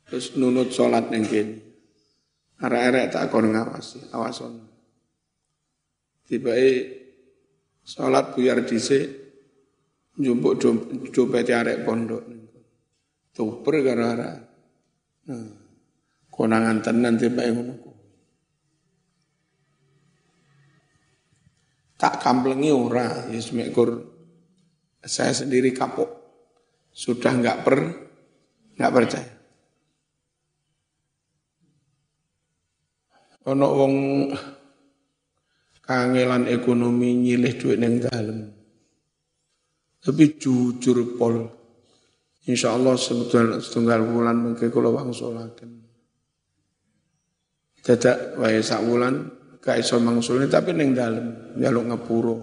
Terus 0.06 0.34
nunut 0.38 0.70
salat 0.70 1.10
ning 1.10 1.26
kene. 1.26 1.58
Arek-arek 2.62 3.10
tak 3.10 3.26
kon 3.30 3.50
ngawasi, 3.50 4.14
awason. 4.14 4.62
Tibae 6.26 6.70
salat 7.82 8.34
buyar 8.34 8.62
dhisik 8.62 9.06
njumpuk 10.18 10.62
dompet 11.10 11.50
arek 11.50 11.82
pondok. 11.82 12.22
Tuper 13.34 13.74
karo 13.82 14.04
arek. 14.14 14.36
Nah, 15.26 15.62
konangan 16.32 16.80
tenan 16.80 17.20
tibae 17.20 17.52
ngono. 17.52 17.92
tak 22.02 22.18
kamplengi 22.18 22.74
ora 22.74 23.30
ya 23.30 23.38
semekur 23.38 23.94
saya 24.98 25.30
sendiri 25.30 25.70
kapok 25.70 26.10
sudah 26.90 27.30
nggak 27.30 27.58
per 27.62 27.78
nggak 28.74 28.90
percaya 28.90 29.30
ono 33.46 33.66
wong 33.70 33.94
kangelan 35.86 36.50
ekonomi 36.50 37.14
nyilih 37.22 37.54
duit 37.54 37.78
neng 37.78 38.02
dalem 38.02 38.50
tapi 40.02 40.42
jujur 40.42 41.14
pol 41.14 41.62
Insya 42.42 42.74
Allah 42.74 42.98
sebetulnya 42.98 43.62
setunggal 43.62 44.02
bulan 44.02 44.34
mungkin 44.34 44.66
kalau 44.74 44.90
bang. 44.90 45.14
Dadak 47.82 48.38
wae 48.38 48.62
sak 48.62 48.86
bulan 48.86 49.26
gak 49.58 49.82
iso 49.82 49.98
mangsulne 49.98 50.46
tapi 50.46 50.70
ning 50.70 50.94
dalem 50.94 51.58
njaluk 51.58 51.84
ngapura. 51.90 52.38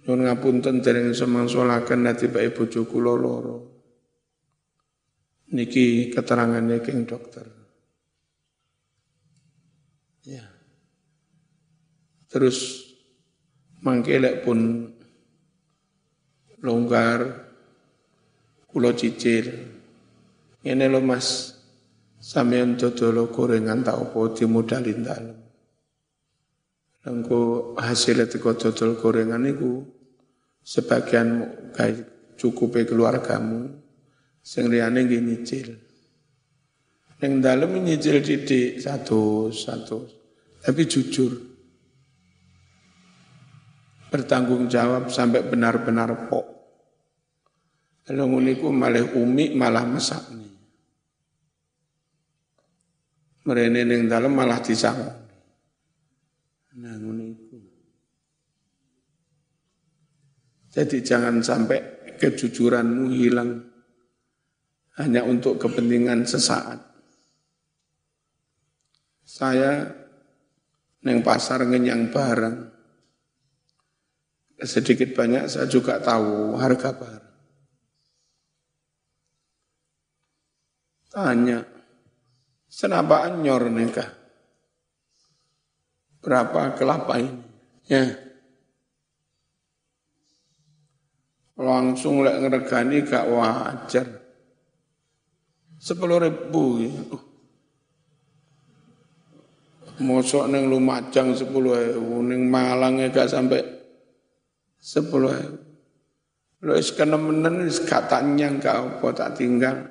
Nyuwun 0.00 0.24
ngapunten 0.24 0.80
dereng 0.80 1.12
iso 1.12 1.28
mangsulaken 1.28 2.00
nate 2.08 2.32
bae 2.32 2.48
bojo 2.48 2.88
kula 2.88 3.12
loro. 3.12 3.56
Niki 5.52 6.08
keterangannya 6.08 6.80
keng 6.80 7.04
dokter. 7.04 7.44
Ya. 10.24 10.48
Terus 12.30 12.86
mangkelek 13.84 14.40
pun 14.46 14.88
longgar 16.64 17.20
kula 18.70 18.96
cicil. 18.96 19.76
Ini 20.60 20.86
lo 20.92 21.00
mas, 21.00 21.56
sampeyan 22.30 22.78
dodol 22.78 23.26
gorengan 23.26 23.82
tak 23.82 23.98
apa 23.98 24.20
dimodalin 24.38 25.02
dalem. 25.02 25.38
Engko 27.02 27.74
hasil 27.74 28.22
teko 28.30 28.54
dodol 28.54 28.94
gorengan 28.94 29.42
itu 29.50 29.82
sebagian 30.62 31.42
kayak 31.74 32.06
cukupe 32.38 32.86
keluargamu 32.86 33.74
sing 34.46 34.70
liyane 34.70 35.10
nggih 35.10 35.22
nyicil. 35.26 35.74
Ning 37.18 37.42
dalem 37.42 37.82
nyicil 37.82 38.22
didik 38.22 38.78
satu 38.78 39.50
satu 39.50 40.06
tapi 40.62 40.86
jujur 40.86 41.34
bertanggung 44.06 44.70
jawab 44.70 45.10
sampai 45.10 45.42
benar-benar 45.50 46.30
pok. 46.30 46.46
Kalau 48.06 48.30
nguniku 48.30 48.70
malah 48.70 49.18
umi 49.18 49.50
malah 49.54 49.82
masak 49.82 50.39
nih. 53.50 53.70
Merene 53.70 53.82
ning 53.82 54.02
dalem 54.06 54.32
malah 54.32 54.62
disangoni. 54.62 55.28
Nah, 56.80 56.94
itu. 56.96 57.58
Jadi 60.70 61.02
jangan 61.02 61.42
sampai 61.42 61.78
kejujuranmu 62.14 63.10
hilang 63.10 63.58
hanya 65.02 65.26
untuk 65.26 65.58
kepentingan 65.58 66.22
sesaat. 66.30 66.78
Saya 69.26 69.82
neng 71.02 71.26
pasar 71.26 71.66
ngenyang 71.66 72.14
barang. 72.14 72.56
Sedikit 74.60 75.16
banyak 75.16 75.48
saya 75.48 75.66
juga 75.66 75.98
tahu 75.98 76.54
harga 76.54 76.92
barang. 76.92 77.28
Tanya, 81.10 81.79
kenapa 82.70 83.26
anyor 83.26 83.68
nikah? 83.68 84.20
berapa 86.20 86.76
kelapa 86.76 87.16
ini. 87.18 87.32
Ya. 87.88 88.04
Langsung 91.60 92.24
lek 92.24 92.40
ngeregani 92.40 93.04
gak 93.04 93.28
wajar. 93.28 94.06
Sepuluh 95.80 96.24
ribu. 96.24 96.64
Ya. 96.80 96.92
Mosok 100.00 100.48
neng 100.48 100.72
Lumajang 100.72 101.36
sepuluh 101.36 101.76
ewu, 101.76 102.24
neng 102.24 102.48
Malang 102.48 103.04
gak 103.12 103.28
sampai 103.28 103.60
sepuluh 104.80 105.36
ewu. 105.36 105.58
Lo 106.60 106.76
is 106.76 106.92
kenemenen 106.92 107.68
is 107.68 107.80
kata 107.80 108.20
nyangka 108.20 109.00
apa 109.00 109.08
tak 109.16 109.40
tinggal. 109.40 109.88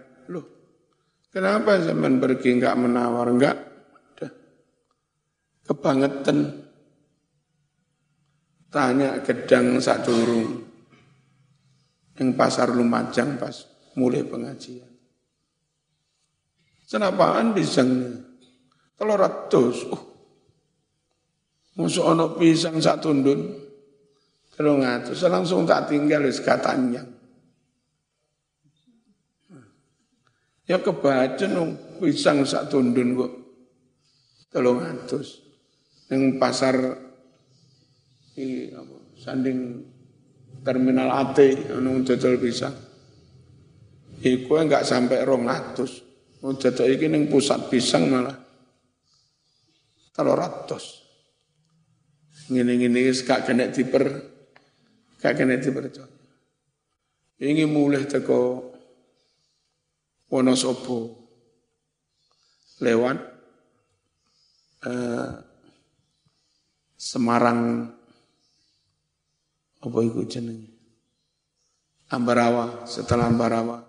Kenapa 1.29 1.77
zaman 1.77 2.17
pergi 2.17 2.57
enggak 2.57 2.77
menawar 2.77 3.29
enggak? 3.29 3.57
Kebangetan. 5.69 6.65
Tanya 8.73 9.21
gedang 9.21 9.77
sak 9.77 10.01
durung. 10.01 10.65
Yang 12.17 12.29
pasar 12.33 12.73
Lumajang 12.73 13.37
pas 13.37 13.53
mulai 13.93 14.25
pengajian. 14.25 14.89
Kenapaan 16.89 17.53
pisangnya? 17.53 18.17
Telur 18.97 19.21
ratus. 19.21 19.77
Uh. 19.93 20.03
Musuh 21.77 22.17
ono 22.17 22.33
pisang 22.33 22.81
sak 22.81 23.05
tundun. 23.05 23.53
Telung 24.57 24.81
atus. 24.81 25.21
Langsung 25.29 25.69
tak 25.69 25.93
tinggal 25.93 26.25
wis 26.25 26.41
katanya. 26.41 27.05
Ya 30.69 30.77
kebaca 30.77 31.49
nung 31.49 31.73
pisang 31.97 32.45
sak 32.45 32.69
tundun 32.69 33.17
kok. 33.17 33.33
Telung 34.53 34.85
atus. 34.85 35.41
Yang 36.13 36.37
pasar 36.37 36.75
di 38.37 38.69
apa, 38.69 38.97
sanding 39.17 39.81
terminal 40.61 41.09
AT 41.09 41.41
nung 41.81 42.05
dodol 42.05 42.37
pisang. 42.37 42.77
Iku 44.21 44.61
enggak 44.61 44.85
sampai 44.85 45.25
rong 45.25 45.49
atus. 45.49 46.05
Mau 46.45 46.53
jatuh 46.53 46.85
iki 46.85 47.09
ning 47.09 47.27
pusat 47.27 47.65
pisang 47.67 48.05
malah 48.07 48.37
kalau 50.13 50.37
ratus. 50.37 51.01
Ngene-ngene 52.53 53.09
wis 53.09 53.25
gak 53.25 53.49
kena 53.49 53.73
diper 53.73 54.05
gak 55.17 55.33
kena 55.33 55.57
dipercaya. 55.57 56.05
Ini 57.39 57.65
mulai 57.65 58.05
teko 58.05 58.68
Wonosobo 60.29 61.17
lewat 62.85 63.17
eh, 64.85 65.29
Semarang 66.99 67.87
apa 69.79 69.97
itu 70.03 70.21
jenenge? 70.27 70.67
Ambarawa, 72.11 72.83
setelah 72.83 73.31
Ambarawa 73.31 73.79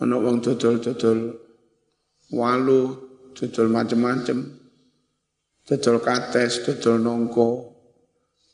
ono 0.00 0.16
wong 0.18 0.40
dodol-dodol 0.40 1.18
walu, 2.32 2.80
dodol 3.36 3.68
macem-macem. 3.68 4.38
Dodol 5.68 5.96
kates, 6.00 6.64
dodol 6.64 6.98
nongko, 7.04 7.48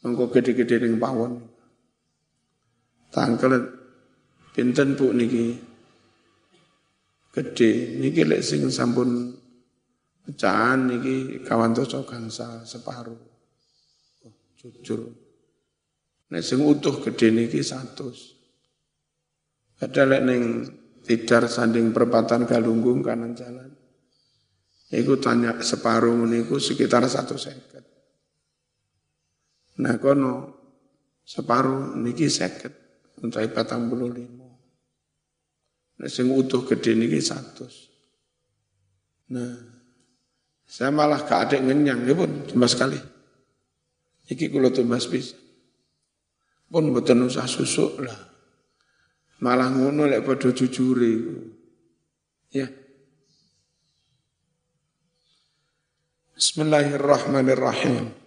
nongko 0.05 0.25
gede-gede 0.35 0.85
ning 0.85 0.99
pawon. 0.99 1.39
Tangkel 3.15 3.57
pinten 4.53 4.99
Bu 4.99 5.15
niki? 5.15 5.76
Gede, 7.37 8.01
niki 8.01 8.25
lek 8.25 8.41
sing 8.41 8.65
sampun 8.73 9.29
pecahan 10.25 10.89
niki 10.89 11.45
kawan 11.45 11.77
toso 11.77 12.09
gangsa 12.09 12.65
separuh. 12.65 13.21
Oh, 14.25 14.33
jujur. 14.57 15.05
Nek 16.33 16.41
sing 16.41 16.65
utuh 16.65 17.05
gede 17.05 17.29
niki 17.37 17.61
satu. 17.61 18.09
Padahal 19.77 20.17
lek 20.17 20.23
ning 20.25 20.43
tidar 21.05 21.45
sanding 21.45 21.93
perempatan 21.93 22.49
galunggung 22.49 23.05
kanan 23.05 23.37
jalan. 23.37 23.69
Iku 24.89 25.21
tanya 25.21 25.61
separuh 25.61 26.17
meniku 26.17 26.57
sekitar 26.57 27.05
satu 27.05 27.37
seket. 27.37 27.85
Nah 29.85 30.01
kono 30.01 30.57
separuh 31.21 32.01
niki 32.01 32.33
seket 32.33 32.73
untuk 33.21 33.45
batang 33.53 33.93
bulu 33.93 34.09
limo. 34.09 34.46
Nah 35.97 36.09
sing 36.13 36.29
utuh 36.29 36.65
gede 36.69 36.93
niki 36.93 37.21
satu. 37.21 37.65
Nah 39.33 39.53
saya 40.67 40.91
malah 40.91 41.23
gak 41.23 41.41
ada 41.51 41.57
ngenyang, 41.63 42.05
ya 42.05 42.13
pun 42.13 42.31
tumbas 42.51 42.75
sekali. 42.75 42.99
Iki 44.27 44.51
kulo 44.51 44.75
tumbas 44.75 45.07
bisa. 45.07 45.39
Pun 46.67 46.91
betul 46.91 47.31
usah 47.31 47.47
susuk 47.47 48.03
lah. 48.03 48.19
Malah 49.39 49.71
ngono 49.71 50.11
lek 50.11 50.27
padha 50.27 50.51
jujure. 50.51 51.15
Ya. 52.51 52.67
Bismillahirrahmanirrahim. 56.35 58.26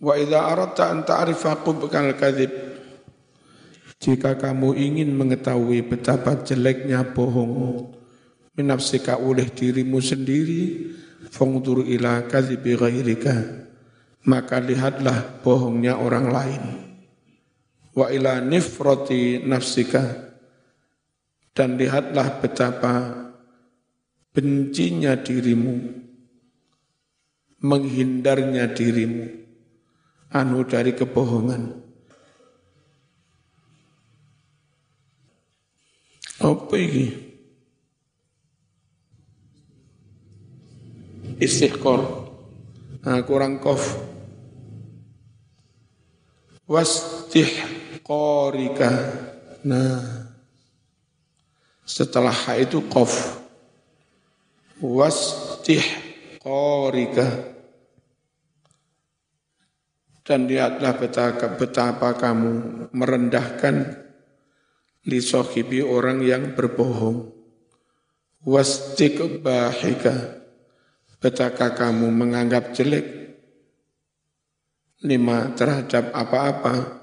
Wa 0.00 0.16
idza 0.16 0.48
aradta 0.48 0.88
an 0.88 1.04
ta'rifa 1.04 1.60
qubkal 1.60 2.16
kadzib 2.16 2.48
jika 4.00 4.40
kamu 4.40 4.72
ingin 4.80 5.12
mengetahui 5.12 5.84
betapa 5.84 6.40
jeleknya 6.40 7.04
bohong 7.04 7.92
minafsika 8.56 9.20
oleh 9.20 9.44
dirimu 9.52 10.00
sendiri 10.00 10.88
fangdur 11.28 11.84
ila 11.84 12.24
kadzibi 12.24 12.80
ghairika. 12.80 13.60
Maka 14.20 14.60
lihatlah 14.60 15.40
bohongnya 15.40 15.96
orang 15.96 16.26
lain. 16.28 16.62
Wa 17.96 18.12
ila 18.12 18.40
nifrati 18.44 19.40
nafsika. 19.44 20.28
Dan 21.56 21.80
lihatlah 21.80 22.38
betapa 22.38 22.94
bencinya 24.30 25.18
dirimu, 25.18 25.82
menghindarnya 27.58 28.70
dirimu, 28.70 29.24
anu 30.30 30.62
dari 30.66 30.94
kebohongan. 30.94 31.74
Apa 36.40 36.76
ini? 36.80 37.12
Istiqor. 41.40 42.00
Nah, 43.00 43.24
kurang 43.24 43.60
kof. 43.60 43.96
Wastihqorika. 46.68 48.90
Nah, 49.66 50.28
setelah 51.84 52.56
itu 52.56 52.80
qaf. 52.86 53.40
Wastih 54.78 55.82
qorika. 56.38 57.49
Dan 60.30 60.46
lihatlah 60.46 60.94
betapa, 60.94 61.58
betapa 61.58 62.14
kamu 62.14 62.50
merendahkan 62.94 63.98
li 65.10 65.18
sohibi 65.18 65.82
orang 65.82 66.22
yang 66.22 66.54
berbohong. 66.54 67.34
bahika. 69.42 70.38
Betapa 71.18 71.74
kamu 71.74 72.14
menganggap 72.14 72.70
jelek 72.70 73.06
lima 75.02 75.50
terhadap 75.58 76.14
apa-apa. 76.14 77.02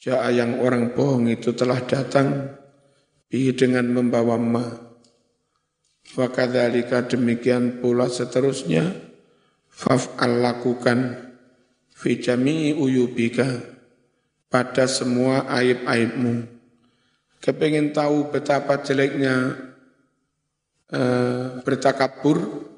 Jaa 0.00 0.32
yang 0.32 0.64
orang 0.64 0.96
bohong 0.96 1.28
itu 1.28 1.52
telah 1.52 1.84
datang 1.84 2.56
bihi 3.28 3.52
dengan 3.52 3.84
membawa 3.92 4.40
ma. 4.40 4.64
Fakadhalika 6.08 7.04
demikian 7.04 7.84
pula 7.84 8.08
seterusnya 8.08 8.96
faf'al 9.68 10.40
lakukan 10.40 11.29
fi 12.00 12.16
jami'i 12.16 12.72
uyubika 12.72 13.60
pada 14.48 14.88
semua 14.88 15.44
aib-aibmu. 15.52 16.48
Kepengen 17.40 17.92
tahu 17.92 18.32
betapa 18.32 18.80
jeleknya 18.80 19.56
uh, 20.92 21.60
bertakabur, 21.60 22.68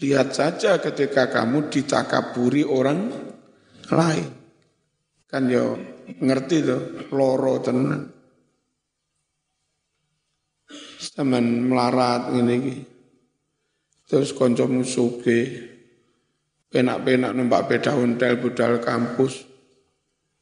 lihat 0.00 0.36
saja 0.36 0.76
ketika 0.80 1.32
kamu 1.32 1.72
ditakaburi 1.72 2.64
orang 2.64 3.12
lain. 3.88 4.28
Kan 5.24 5.48
yo 5.48 5.76
ngerti 6.20 6.56
tuh, 6.64 6.82
loro 7.16 7.60
tenan. 7.64 8.02
Taman 11.10 11.68
melarat 11.68 12.32
ini. 12.38 12.80
Terus 14.08 14.32
kancamu 14.32 14.86
sugih. 14.86 15.68
Penak-penak 16.70 17.34
numpak 17.34 17.66
beda 17.66 17.98
hotel 17.98 18.38
budal 18.38 18.78
kampus. 18.78 19.42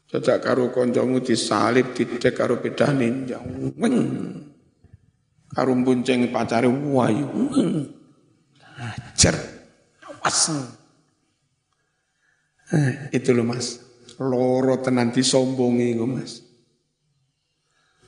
Dadak 0.09 0.45
karo 0.45 0.69
kancamu 0.73 1.21
disalib 1.25 1.93
didek 1.97 2.37
karo 2.37 2.61
beda 2.61 2.93
ninja. 2.93 3.41
Weng. 3.77 3.97
Karo 5.49 5.73
bunceng 5.81 6.29
pacare 6.29 6.69
wayu. 6.69 7.29
Ajar. 8.77 9.37
Awas. 10.05 10.53
Eh, 12.69 12.93
itu 13.17 13.33
loh 13.33 13.49
mas. 13.49 13.81
Loro 14.21 14.77
tenan 14.85 15.09
disombongi 15.09 15.97
mas. 16.05 16.45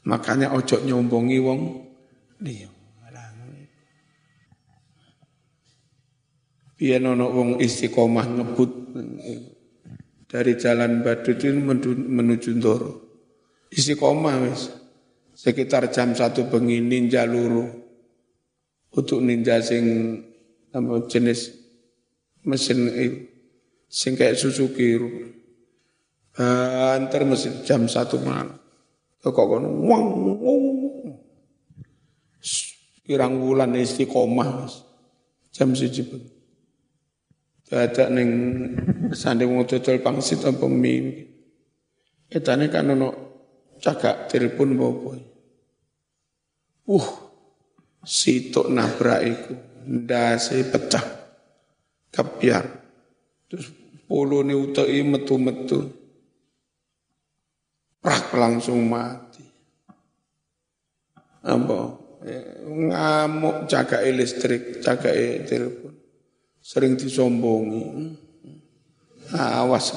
Makanya 0.05 0.53
ojo 0.57 0.81
nyombongi 0.81 1.39
wong 1.41 1.61
Iya. 2.41 2.80
Biar 6.81 6.97
nono 6.97 7.29
wong 7.29 7.51
istiqomah 7.61 8.41
ngebut 8.41 8.73
dari 10.25 10.57
jalan 10.57 11.05
Badut 11.05 11.37
itu 11.37 11.53
menuju 11.53 12.57
Ndoro. 12.57 12.93
Istiqomah 13.69 14.49
wis. 14.49 14.73
Sekitar 15.37 15.93
jam 15.93 16.17
satu 16.17 16.49
bengi 16.49 16.81
ninja 16.81 17.29
luru. 17.29 17.69
Untuk 18.97 19.21
ninja 19.21 19.61
sing 19.61 19.85
apa 20.73 21.05
jenis 21.05 21.53
mesin 22.49 22.89
sing 23.85 24.17
kayak 24.17 24.41
Suzuki 24.41 24.97
banter 26.33 27.29
mesin 27.29 27.61
jam 27.61 27.85
satu 27.85 28.25
malam. 28.25 28.57
Kok 29.21 29.37
kono 29.37 29.69
wong 29.85 30.05
pirang 33.05 33.37
wulan 33.37 33.77
istiqomah 33.77 34.65
jam 35.53 35.77
siji 35.77 36.09
bengi. 36.09 36.40
Dadak 37.71 38.11
ning 38.11 38.31
sanding 39.15 39.55
wong 39.55 39.63
dodol 39.63 40.03
pangsit 40.03 40.43
apa 40.43 40.67
mie. 40.67 41.23
Etane 42.27 42.67
kan 42.67 42.91
ono 42.91 43.09
cagak 43.79 44.27
telepon 44.27 44.75
apa. 44.75 45.11
Uh, 46.91 47.09
sitok 48.03 48.67
nabrak 48.75 49.23
iku 49.23 49.55
ndase 49.87 50.67
pecah. 50.67 51.07
Kebiar. 52.11 52.67
Terus 53.47 53.71
polone 54.11 54.51
utai 54.51 55.07
metu-metu. 55.07 55.95
Prak 58.03 58.35
langsung 58.35 58.83
mati. 58.91 59.47
Apa? 61.47 61.79
Eh, 62.27 62.67
ngamuk 62.67 63.71
jaga 63.71 64.03
listrik, 64.03 64.83
jaga 64.83 65.15
telepon 65.47 66.00
sering 66.61 66.95
disombongi. 66.95 68.15
Nah, 69.33 69.65
awas. 69.65 69.97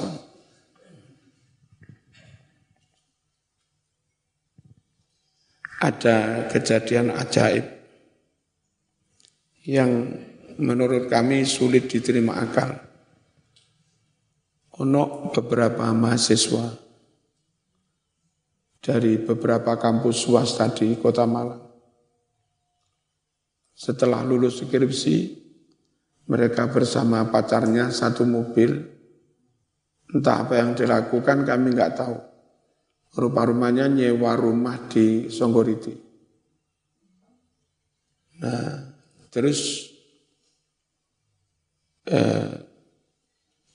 Ada 5.84 6.48
kejadian 6.48 7.12
ajaib 7.12 7.68
yang 9.68 10.16
menurut 10.56 11.12
kami 11.12 11.44
sulit 11.44 11.92
diterima 11.92 12.40
akal. 12.40 12.72
Ono 14.80 15.30
beberapa 15.30 15.86
mahasiswa 15.92 16.80
dari 18.80 19.20
beberapa 19.20 19.76
kampus 19.76 20.24
swasta 20.24 20.72
di 20.72 20.96
Kota 20.98 21.28
Malang. 21.28 21.62
Setelah 23.74 24.22
lulus 24.22 24.62
skripsi, 24.62 25.43
mereka 26.24 26.72
bersama 26.72 27.28
pacarnya 27.28 27.92
satu 27.92 28.24
mobil. 28.24 28.80
Entah 30.14 30.46
apa 30.46 30.56
yang 30.56 30.72
dilakukan 30.72 31.44
kami 31.44 31.74
nggak 31.74 31.94
tahu. 31.98 32.16
Rupa-rumanya 33.14 33.86
nyewa 33.86 34.34
rumah 34.34 34.88
di 34.90 35.28
Songgoriti. 35.30 35.94
Nah, 38.42 38.74
terus 39.30 39.90
eh, 42.10 42.52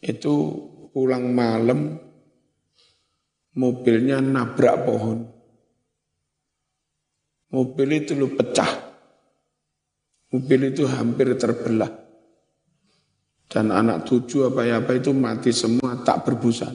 itu 0.04 0.34
pulang 0.92 1.32
malam 1.32 1.96
mobilnya 3.56 4.20
nabrak 4.20 4.76
pohon. 4.84 5.20
Mobil 7.50 7.90
itu 8.06 8.14
lu 8.14 8.36
pecah. 8.36 8.92
Mobil 10.30 10.70
itu 10.70 10.86
hampir 10.86 11.34
terbelah 11.34 12.09
dan 13.50 13.74
anak 13.74 14.06
tujuh 14.06 14.54
apa 14.54 14.62
ya 14.62 14.78
apa 14.86 14.94
itu 14.94 15.10
mati 15.10 15.50
semua 15.50 15.98
tak 16.06 16.22
berbusa. 16.22 16.70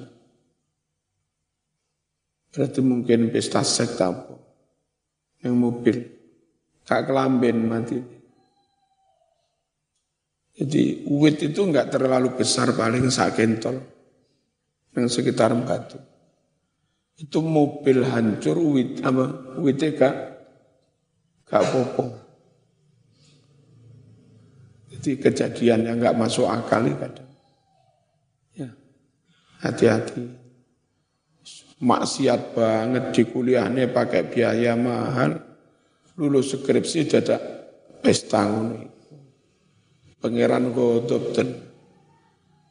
Berarti 2.50 2.80
mungkin 2.82 3.30
pesta 3.30 3.62
seks 3.62 3.94
apa 4.02 4.34
yang 5.46 5.54
mobil 5.54 6.02
kak 6.82 7.06
kelamben 7.06 7.58
mati. 7.70 7.98
Jadi 10.54 11.06
uwit 11.10 11.42
itu 11.42 11.66
enggak 11.66 11.94
terlalu 11.94 12.34
besar 12.38 12.74
paling 12.74 13.10
sakentol 13.10 13.78
yang 14.94 15.06
sekitar 15.06 15.54
batu. 15.62 15.98
Itu 17.14 17.42
mobil 17.42 18.02
hancur 18.02 18.58
uwit 18.58 19.02
apa 19.02 19.54
uwitnya 19.62 19.94
kak 19.94 20.14
kak 21.46 21.64
popong. 21.70 22.23
Jadi 25.04 25.20
kejadian 25.20 25.84
yang 25.84 26.00
nggak 26.00 26.16
masuk 26.16 26.48
akal 26.48 26.80
kadang. 26.96 27.28
Ya, 28.56 28.72
hati-hati. 29.60 30.24
Maksiat 31.84 32.56
banget 32.56 33.12
di 33.12 33.22
kuliahnya 33.28 33.92
pakai 33.92 34.32
biaya 34.32 34.72
mahal. 34.72 35.44
Lulus 36.16 36.56
skripsi 36.56 37.04
dadak 37.04 37.42
pesta 38.00 38.48
ngono. 38.48 38.96
Pangeran 40.24 40.72
godop 40.72 41.36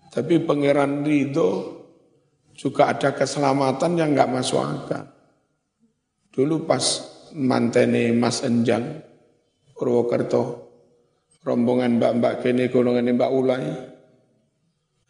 Tapi 0.10 0.34
pangeran 0.42 1.06
Ridho 1.06 1.50
juga 2.58 2.98
ada 2.98 3.14
keselamatan 3.14 3.94
yang 3.94 4.18
nggak 4.18 4.34
masuk 4.34 4.58
akal. 4.58 5.06
Dulu 6.34 6.66
pas 6.66 6.82
mantene 7.38 8.10
Mas 8.18 8.42
Enjang 8.42 9.06
Purwokerto 9.78 10.73
rombongan 11.44 12.00
mbak-mbak 12.00 12.44
kene 12.44 12.72
golongan 12.72 13.12
mbak 13.14 13.32
Ulai 13.32 13.66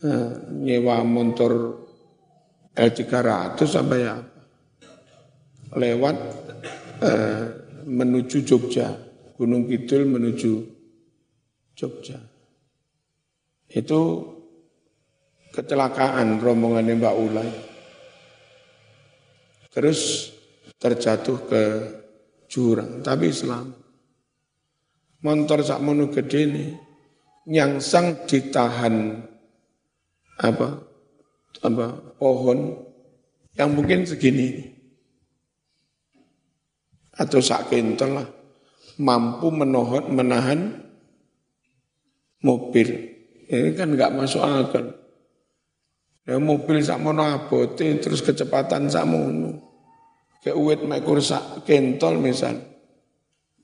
eh, 0.03 0.31
nyewa 0.61 1.05
motor 1.05 1.53
L300 2.73 3.57
apa 3.57 3.95
ya? 4.01 4.15
Lewat 5.77 6.17
eh, 7.05 7.45
menuju 7.85 8.37
Jogja. 8.41 8.89
Gunung 9.33 9.65
Kidul 9.65 10.09
menuju 10.09 10.51
Jogja. 11.73 12.21
Itu 13.73 14.33
kecelakaan 15.53 16.41
rombongan 16.41 16.89
Mbak 16.97 17.15
Ulai 17.21 17.49
terus 19.69 20.33
terjatuh 20.81 21.37
ke 21.45 21.63
jurang 22.49 23.05
tapi 23.05 23.29
selamat 23.29 23.82
Montor 25.23 25.63
sak 25.63 25.79
mono 25.79 26.11
gede 26.11 26.39
ini 26.43 26.65
nyangsang 27.47 28.27
ditahan 28.27 29.23
apa 30.39 30.67
apa 31.63 31.85
pohon 32.19 32.75
yang 33.55 33.71
mungkin 33.71 34.03
segini 34.03 34.67
atau 37.15 37.39
sak 37.39 37.71
kental 37.71 38.19
lah 38.19 38.27
mampu 38.99 39.47
menohot 39.47 40.11
menahan 40.11 40.83
mobil. 42.43 43.15
Ini 43.47 43.69
kan 43.79 43.95
nggak 43.95 44.13
masuk 44.17 44.43
akal. 44.43 44.91
Ya 46.27 46.35
mobil 46.35 46.83
sak 46.83 46.99
mono 46.99 47.23
abote 47.23 47.87
terus 47.99 48.19
kecepatan 48.19 48.91
sak 48.91 49.07
mono 49.07 49.59
kayak 50.43 50.59
uwit 50.59 50.81
mekur 50.83 51.23
sak 51.23 51.63
kentol 51.63 52.19
misal 52.19 52.72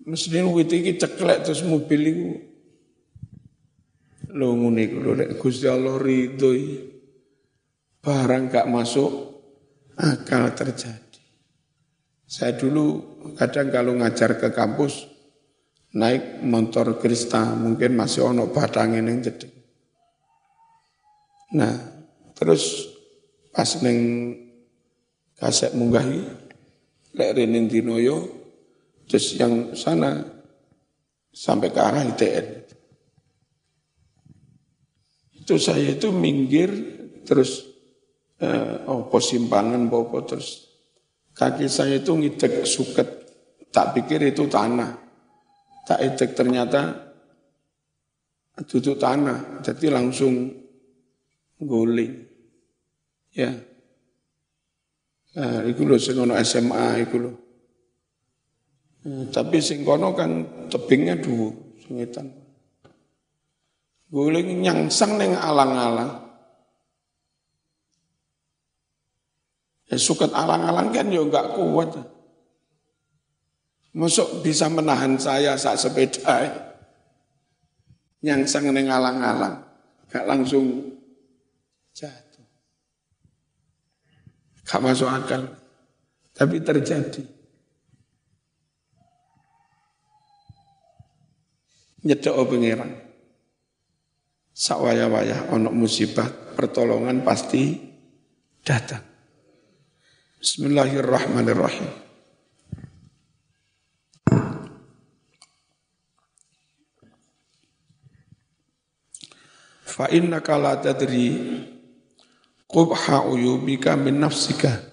Mesti 0.07 0.39
wit 0.47 0.71
iki 0.71 0.95
ceklek 0.95 1.43
terus 1.43 1.65
mobil 1.67 2.01
iku. 2.07 2.29
Lho 4.29 4.47
ngene 4.55 4.81
iku 4.87 4.97
lho 5.03 5.11
nek 5.17 5.31
Gusti 5.35 5.67
Allah 5.67 5.97
ridho 5.99 6.51
barang 7.99 8.43
gak 8.47 8.69
masuk 8.71 9.11
akal 9.99 10.55
terjadi. 10.55 11.19
Saya 12.29 12.55
dulu 12.55 13.19
kadang 13.35 13.73
kalau 13.73 13.97
ngajar 13.99 14.39
ke 14.39 14.53
kampus 14.55 15.09
naik 15.97 16.45
motor 16.45 17.01
Krista 17.01 17.57
mungkin 17.57 17.97
masih 17.97 18.29
ono 18.29 18.53
batangin 18.53 19.09
yang 19.09 19.19
jadi. 19.19 19.49
Nah, 21.57 21.73
terus 22.37 22.85
pas 23.49 23.67
neng 23.81 24.31
kasek 25.41 25.73
munggahi 25.73 26.21
lek 27.17 27.33
renin 27.33 27.65
dinoyo 27.65 28.38
Terus 29.10 29.28
yang 29.41 29.74
sana 29.74 30.22
sampai 31.34 31.74
ke 31.74 31.82
arah 31.82 32.05
ITN. 32.05 32.47
Itu 35.41 35.57
saya 35.57 35.97
itu 35.97 36.14
minggir 36.14 36.70
terus 37.26 37.66
eh, 38.38 38.86
oh 38.86 39.10
posimpangan 39.10 39.89
bopo 39.89 40.22
terus 40.22 40.70
kaki 41.34 41.66
saya 41.66 41.97
itu 41.97 42.14
ngidek 42.14 42.70
suket. 42.70 43.10
Tak 43.74 43.97
pikir 43.97 44.30
itu 44.30 44.45
tanah. 44.45 44.93
Tak 45.89 45.99
idek 46.05 46.38
ternyata 46.38 47.10
duduk 48.70 49.01
tanah. 49.01 49.66
Jadi 49.66 49.89
langsung 49.89 50.53
guling. 51.57 52.14
Ya. 53.34 53.57
Nah, 55.38 55.62
itu 55.66 55.86
loh 55.86 55.97
SMA 56.41 56.86
itu 57.05 57.18
loh. 57.18 57.48
Hmm, 58.99 59.31
tapi 59.31 59.63
sing 59.63 59.87
kono 59.87 60.11
kan 60.11 60.43
tebingnya 60.67 61.15
dulu 61.15 61.55
sungitan. 61.79 62.27
Guling 64.11 64.59
nyangsang 64.59 65.15
neng 65.15 65.37
alang-alang. 65.37 66.27
Ya 69.89 69.97
suket 69.97 70.33
alang-alang 70.35 70.91
kan 70.91 71.07
ya 71.07 71.21
enggak 71.23 71.55
kuat. 71.55 71.93
Masuk 73.95 74.43
bisa 74.45 74.67
menahan 74.67 75.15
saya 75.17 75.55
saat 75.55 75.79
sepeda. 75.79 76.69
Nyangsang 78.19 78.67
neng 78.69 78.91
alang-alang. 78.91 79.63
Gak 80.09 80.25
langsung 80.25 80.97
jatuh. 81.93 82.45
Gak 84.65 84.81
masuk 84.81 85.07
akal. 85.07 85.53
Tapi 86.33 86.61
terjadi. 86.65 87.38
Nyedok 91.99 92.55
pengiran 92.55 92.95
sawaya-waya 94.55 95.51
onok 95.51 95.75
musibah 95.75 96.27
pertolongan 96.55 97.27
pasti 97.27 97.75
datang. 98.63 99.03
Bismillahirrahmanirrahim. 100.39 101.87
Fa 109.83 110.07
innaka 110.15 110.55
la 110.55 110.79
tadri 110.79 111.35
qubha 112.63 113.27
uyubika 113.27 113.99
min 113.99 114.23
nafsika. 114.23 114.87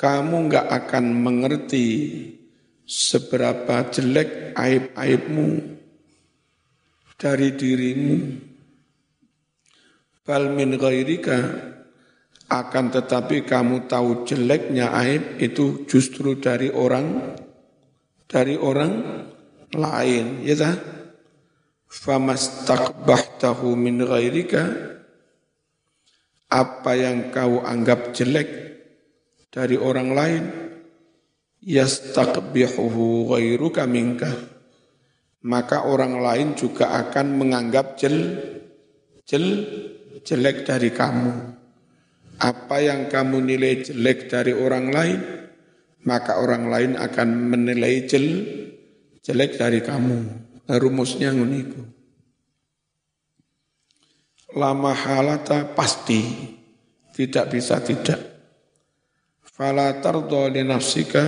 Kamu 0.00 0.48
enggak 0.48 0.72
akan 0.72 1.12
mengerti 1.12 1.84
seberapa 2.90 3.86
jelek 3.94 4.58
aib-aibmu 4.58 5.78
dari 7.14 7.54
dirimu. 7.54 8.18
Bal 10.26 10.50
min 10.50 10.74
ghairika 10.74 11.38
akan 12.50 12.86
tetapi 12.90 13.46
kamu 13.46 13.86
tahu 13.86 14.26
jeleknya 14.26 14.90
aib 15.06 15.38
itu 15.38 15.86
justru 15.86 16.34
dari 16.42 16.66
orang 16.66 17.38
dari 18.26 18.58
orang 18.58 18.92
lain 19.70 20.42
ya 20.42 20.58
tak 20.58 20.82
famastaqbahtahu 21.86 23.70
min 23.78 24.02
ghairika 24.02 24.62
apa 26.50 26.92
yang 26.98 27.30
kau 27.30 27.62
anggap 27.62 28.10
jelek 28.10 28.50
dari 29.50 29.78
orang 29.78 30.08
lain 30.10 30.69
yastaqbihuhu 31.64 33.28
ghairuka 33.30 33.84
minka 33.84 34.50
maka 35.46 35.88
orang 35.88 36.20
lain 36.20 36.48
juga 36.52 36.92
akan 37.00 37.40
menganggap 37.40 37.96
jel, 37.96 38.16
jel, 39.24 39.46
jelek 40.20 40.68
dari 40.68 40.92
kamu. 40.92 41.32
Apa 42.40 42.76
yang 42.80 43.08
kamu 43.08 43.44
nilai 43.44 43.84
jelek 43.84 44.28
dari 44.28 44.52
orang 44.52 44.86
lain, 44.92 45.20
maka 46.04 46.40
orang 46.40 46.68
lain 46.68 46.92
akan 46.96 47.28
menilai 47.52 48.04
jel, 48.04 48.26
jelek 49.24 49.56
dari 49.56 49.80
kamu. 49.80 50.18
Rumusnya 50.70 51.32
nguniku. 51.32 51.82
Lama 54.60 54.92
halata 54.92 55.72
pasti, 55.72 56.20
tidak 57.16 57.54
bisa 57.54 57.80
tidak. 57.80 58.29
Fala 59.60 59.92
tardo 60.00 60.48
li 60.48 60.64
nafsika, 60.64 61.20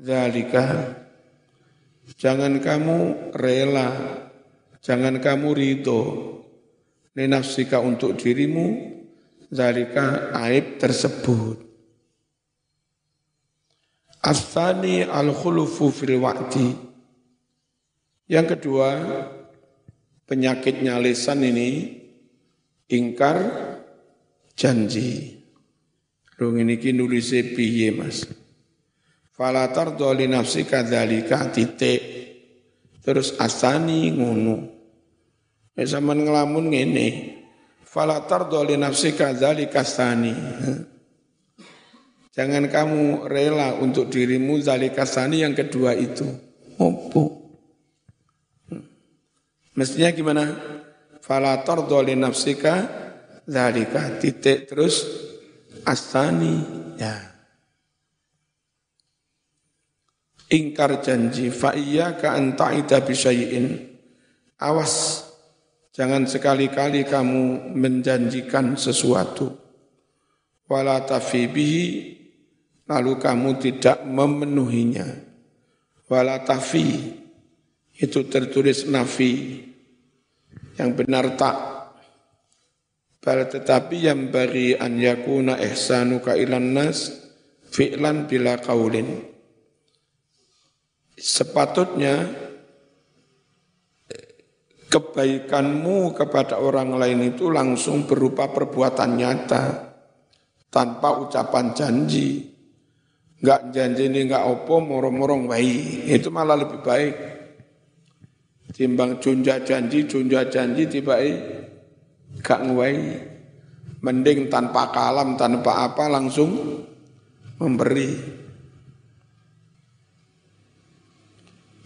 Zalika 0.00 0.64
Jangan 2.16 2.64
kamu 2.64 3.32
rela, 3.36 3.92
jangan 4.80 5.20
kamu 5.20 5.48
ridho. 5.52 6.02
Ninafsika 7.12 7.76
untuk 7.78 8.16
dirimu, 8.16 8.96
zalika 9.52 10.32
aib 10.48 10.80
tersebut. 10.80 11.60
Asani 14.24 15.04
al-khulufu 15.04 15.92
fil 15.92 16.24
wa'di. 16.24 16.72
Yang 18.32 18.46
kedua, 18.56 18.88
penyakitnya 20.24 20.96
lisan 20.96 21.44
ini 21.44 22.00
ingkar 22.88 23.36
janji. 24.56 25.33
Rung 26.44 26.60
ini 26.60 26.76
nulisnya 26.92 27.56
piye 27.56 27.88
mas? 27.88 28.28
Falatar 29.32 29.96
doli 29.96 30.28
nafsi 30.28 30.68
kadzalika 30.68 31.48
titik. 31.48 32.00
Terus 33.00 33.32
asani 33.40 34.12
ngono. 34.12 34.56
Ya 35.72 35.88
zaman 35.88 36.20
ngelamun 36.20 36.68
ngene. 36.68 37.08
Falatar 37.88 38.52
doli 38.52 38.76
nafsi 38.76 39.16
kadzalika 39.16 39.88
sani. 39.88 40.36
Jangan 42.36 42.68
kamu 42.68 43.24
rela 43.24 43.80
untuk 43.80 44.12
dirimu 44.12 44.60
zalikasani 44.60 45.48
yang 45.48 45.56
kedua 45.56 45.96
itu. 45.96 46.28
Opo. 46.76 47.40
Mestinya 49.78 50.12
gimana? 50.12 50.44
Falatar 51.24 51.88
doli 51.88 52.12
nafsika 52.12 52.84
zalika 53.48 54.20
titik 54.20 54.68
terus 54.68 55.24
asani. 55.86 56.82
Ya. 56.98 57.34
ingkar 60.54 61.00
janji 61.02 61.50
fa 61.50 61.72
iyyaka 61.74 62.36
an 62.36 62.54
ta'ida 62.54 63.02
bisyai'in 63.02 63.80
awas 64.62 65.26
jangan 65.90 66.28
sekali-kali 66.30 67.02
kamu 67.06 67.74
menjanjikan 67.74 68.78
sesuatu. 68.78 69.50
Wala 70.64 71.04
tafi 71.04 71.44
bihi 71.50 71.84
lalu 72.88 73.20
kamu 73.20 73.50
tidak 73.60 74.00
memenuhinya. 74.06 75.06
Wala 76.08 76.40
tafi 76.40 76.86
itu 78.00 78.20
tertulis 78.28 78.88
nafi. 78.88 79.60
Yang 80.74 80.90
benar 80.98 81.38
tak 81.38 81.56
bal 83.24 83.48
tetapi 83.48 84.04
yang 84.04 84.28
bagi 84.28 84.76
an 84.76 85.00
yakuna 85.00 85.56
ihsanuka 85.56 86.36
ilan 86.36 86.76
nas 86.76 87.08
fi'lan 87.72 88.28
bila 88.28 88.60
qaulin 88.60 89.24
sepatutnya 91.16 92.28
kebaikanmu 94.92 96.14
kepada 96.14 96.62
orang 96.62 96.94
lain 96.94 97.34
itu 97.34 97.50
langsung 97.50 98.06
berupa 98.06 98.46
perbuatan 98.52 99.10
nyata 99.18 99.64
tanpa 100.70 101.18
ucapan 101.18 101.74
janji. 101.74 102.54
Enggak 103.42 103.74
janji 103.74 104.02
ini 104.06 104.30
enggak 104.30 104.46
opo 104.46 104.78
morong-morong 104.78 105.50
baik. 105.50 106.14
Itu 106.14 106.30
malah 106.30 106.62
lebih 106.62 106.78
baik. 106.82 107.14
Timbang 108.74 109.18
cunja 109.18 109.62
janji, 109.62 110.06
cunja 110.06 110.46
janji 110.46 110.86
tiba 110.86 111.18
gak 112.44 112.60
ngwai. 112.68 113.32
Mending 114.04 114.52
tanpa 114.52 114.92
kalam, 114.92 115.40
tanpa 115.40 115.88
apa 115.88 116.12
langsung 116.12 116.84
memberi. 117.56 118.12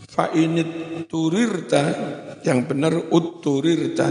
Fa 0.03 0.35
ini 0.35 0.67
turirta 1.07 1.85
yang 2.43 2.67
benar 2.67 2.91
utturirta. 3.15 4.11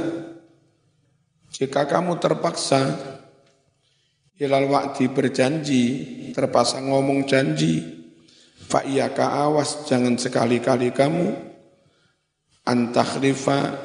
Jika 1.51 1.83
kamu 1.83 2.15
terpaksa 2.15 2.95
ilal 4.39 4.71
waktu 4.71 5.11
berjanji, 5.11 5.83
terpaksa 6.31 6.79
ngomong 6.79 7.27
janji, 7.27 7.83
fa 8.71 8.87
ka 9.11 9.51
awas 9.51 9.83
jangan 9.83 10.15
sekali-kali 10.15 10.95
kamu 10.95 11.27
antakhrifa 12.63 13.75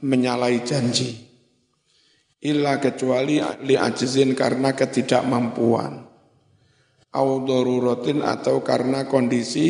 menyalahi 0.00 0.64
janji. 0.64 1.25
Illa 2.44 2.76
kecuali 2.76 3.40
li 3.64 3.74
ajizin 3.80 4.36
karena 4.36 4.76
ketidakmampuan. 4.76 6.04
Au 7.16 7.30
atau 7.40 8.56
karena 8.60 9.08
kondisi 9.08 9.68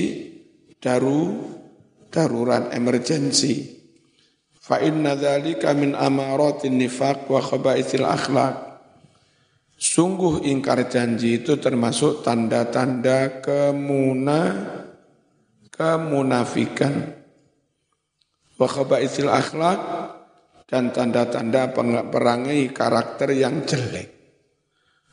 daru 0.83 1.47
darurat 2.11 2.75
emergensi. 2.75 3.77
Fa 4.57 4.83
inna 4.83 5.14
dzalika 5.14 5.71
min 5.79 5.95
amaratin 5.95 6.75
nifaq 6.75 7.31
wa 7.31 7.39
khaba'ithil 7.39 8.03
akhlaq. 8.03 8.55
Sungguh 9.77 10.43
ingkar 10.49 10.89
janji 10.91 11.45
itu 11.45 11.61
termasuk 11.61 12.25
tanda-tanda 12.25 13.45
kemuna 13.45 14.41
kemunafikan. 15.71 17.14
Wa 18.57 18.67
khaba'ithil 18.67 19.31
akhlaq 19.31 19.81
dan 20.67 20.91
tanda-tanda 20.91 21.71
perangai 22.11 22.75
karakter 22.75 23.31
yang 23.33 23.62
jelek. 23.62 24.12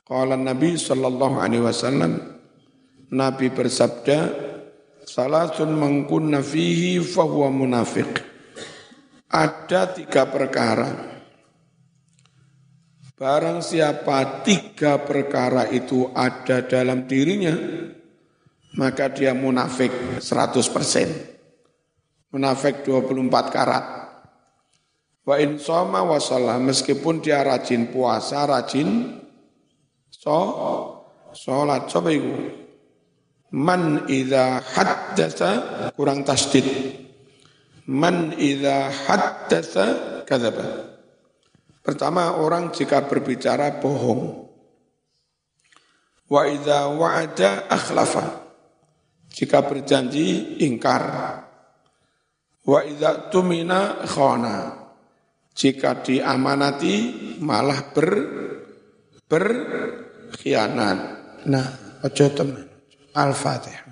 Qala 0.04 0.36
Nabi 0.36 0.76
sallallahu 0.76 1.40
alaihi 1.40 1.64
wasallam 1.64 2.12
Nabi 3.14 3.54
bersabda 3.54 4.52
Salatun 5.04 5.76
mangkunna 5.76 6.40
fihi 6.40 7.04
fahuwa 7.04 7.52
munafiq. 7.52 8.24
ada 9.34 9.82
tiga 9.92 10.32
perkara. 10.32 11.12
Barang 13.18 13.60
siapa 13.60 14.46
tiga 14.48 15.04
perkara 15.04 15.68
itu 15.70 16.08
ada 16.16 16.64
dalam 16.64 17.04
dirinya, 17.04 17.52
maka 18.80 19.12
dia 19.12 19.36
munafik 19.36 19.92
100%. 20.24 22.32
Munafik 22.34 22.82
24 22.86 23.54
karat. 23.54 24.03
Wa 25.24 25.40
in 25.40 25.56
soma 25.56 26.04
wa 26.04 26.20
meskipun 26.60 27.24
dia 27.24 27.40
rajin 27.48 27.88
puasa, 27.88 28.44
rajin 28.44 29.24
so 30.12 30.36
salat 31.32 31.88
coba 31.88 32.12
itu. 32.12 32.36
Man 33.54 34.04
idza 34.12 34.60
haddatsa 34.60 35.50
kurang 35.96 36.28
tasdid. 36.28 36.68
Man 37.88 38.36
idza 38.36 38.92
haddatsa 38.92 39.86
kadzaba. 40.28 40.92
Pertama 41.80 42.36
orang 42.44 42.76
jika 42.76 43.08
berbicara 43.08 43.80
bohong. 43.80 44.44
Wa 46.28 46.50
idza 46.52 46.92
wa'ada 46.92 47.72
akhlafa. 47.72 48.44
Jika 49.32 49.64
berjanji 49.64 50.60
ingkar. 50.68 51.04
Wa 52.66 52.80
idza 52.84 53.30
tumina 53.32 54.04
khana 54.04 54.83
jika 55.54 56.02
diamanati 56.02 56.96
malah 57.40 57.94
ber 57.94 58.10
berkhianat. 59.30 61.00
Nah, 61.50 61.68
ojo 62.06 62.26
teman. 62.34 62.66
Al-Fatihah. 63.14 63.83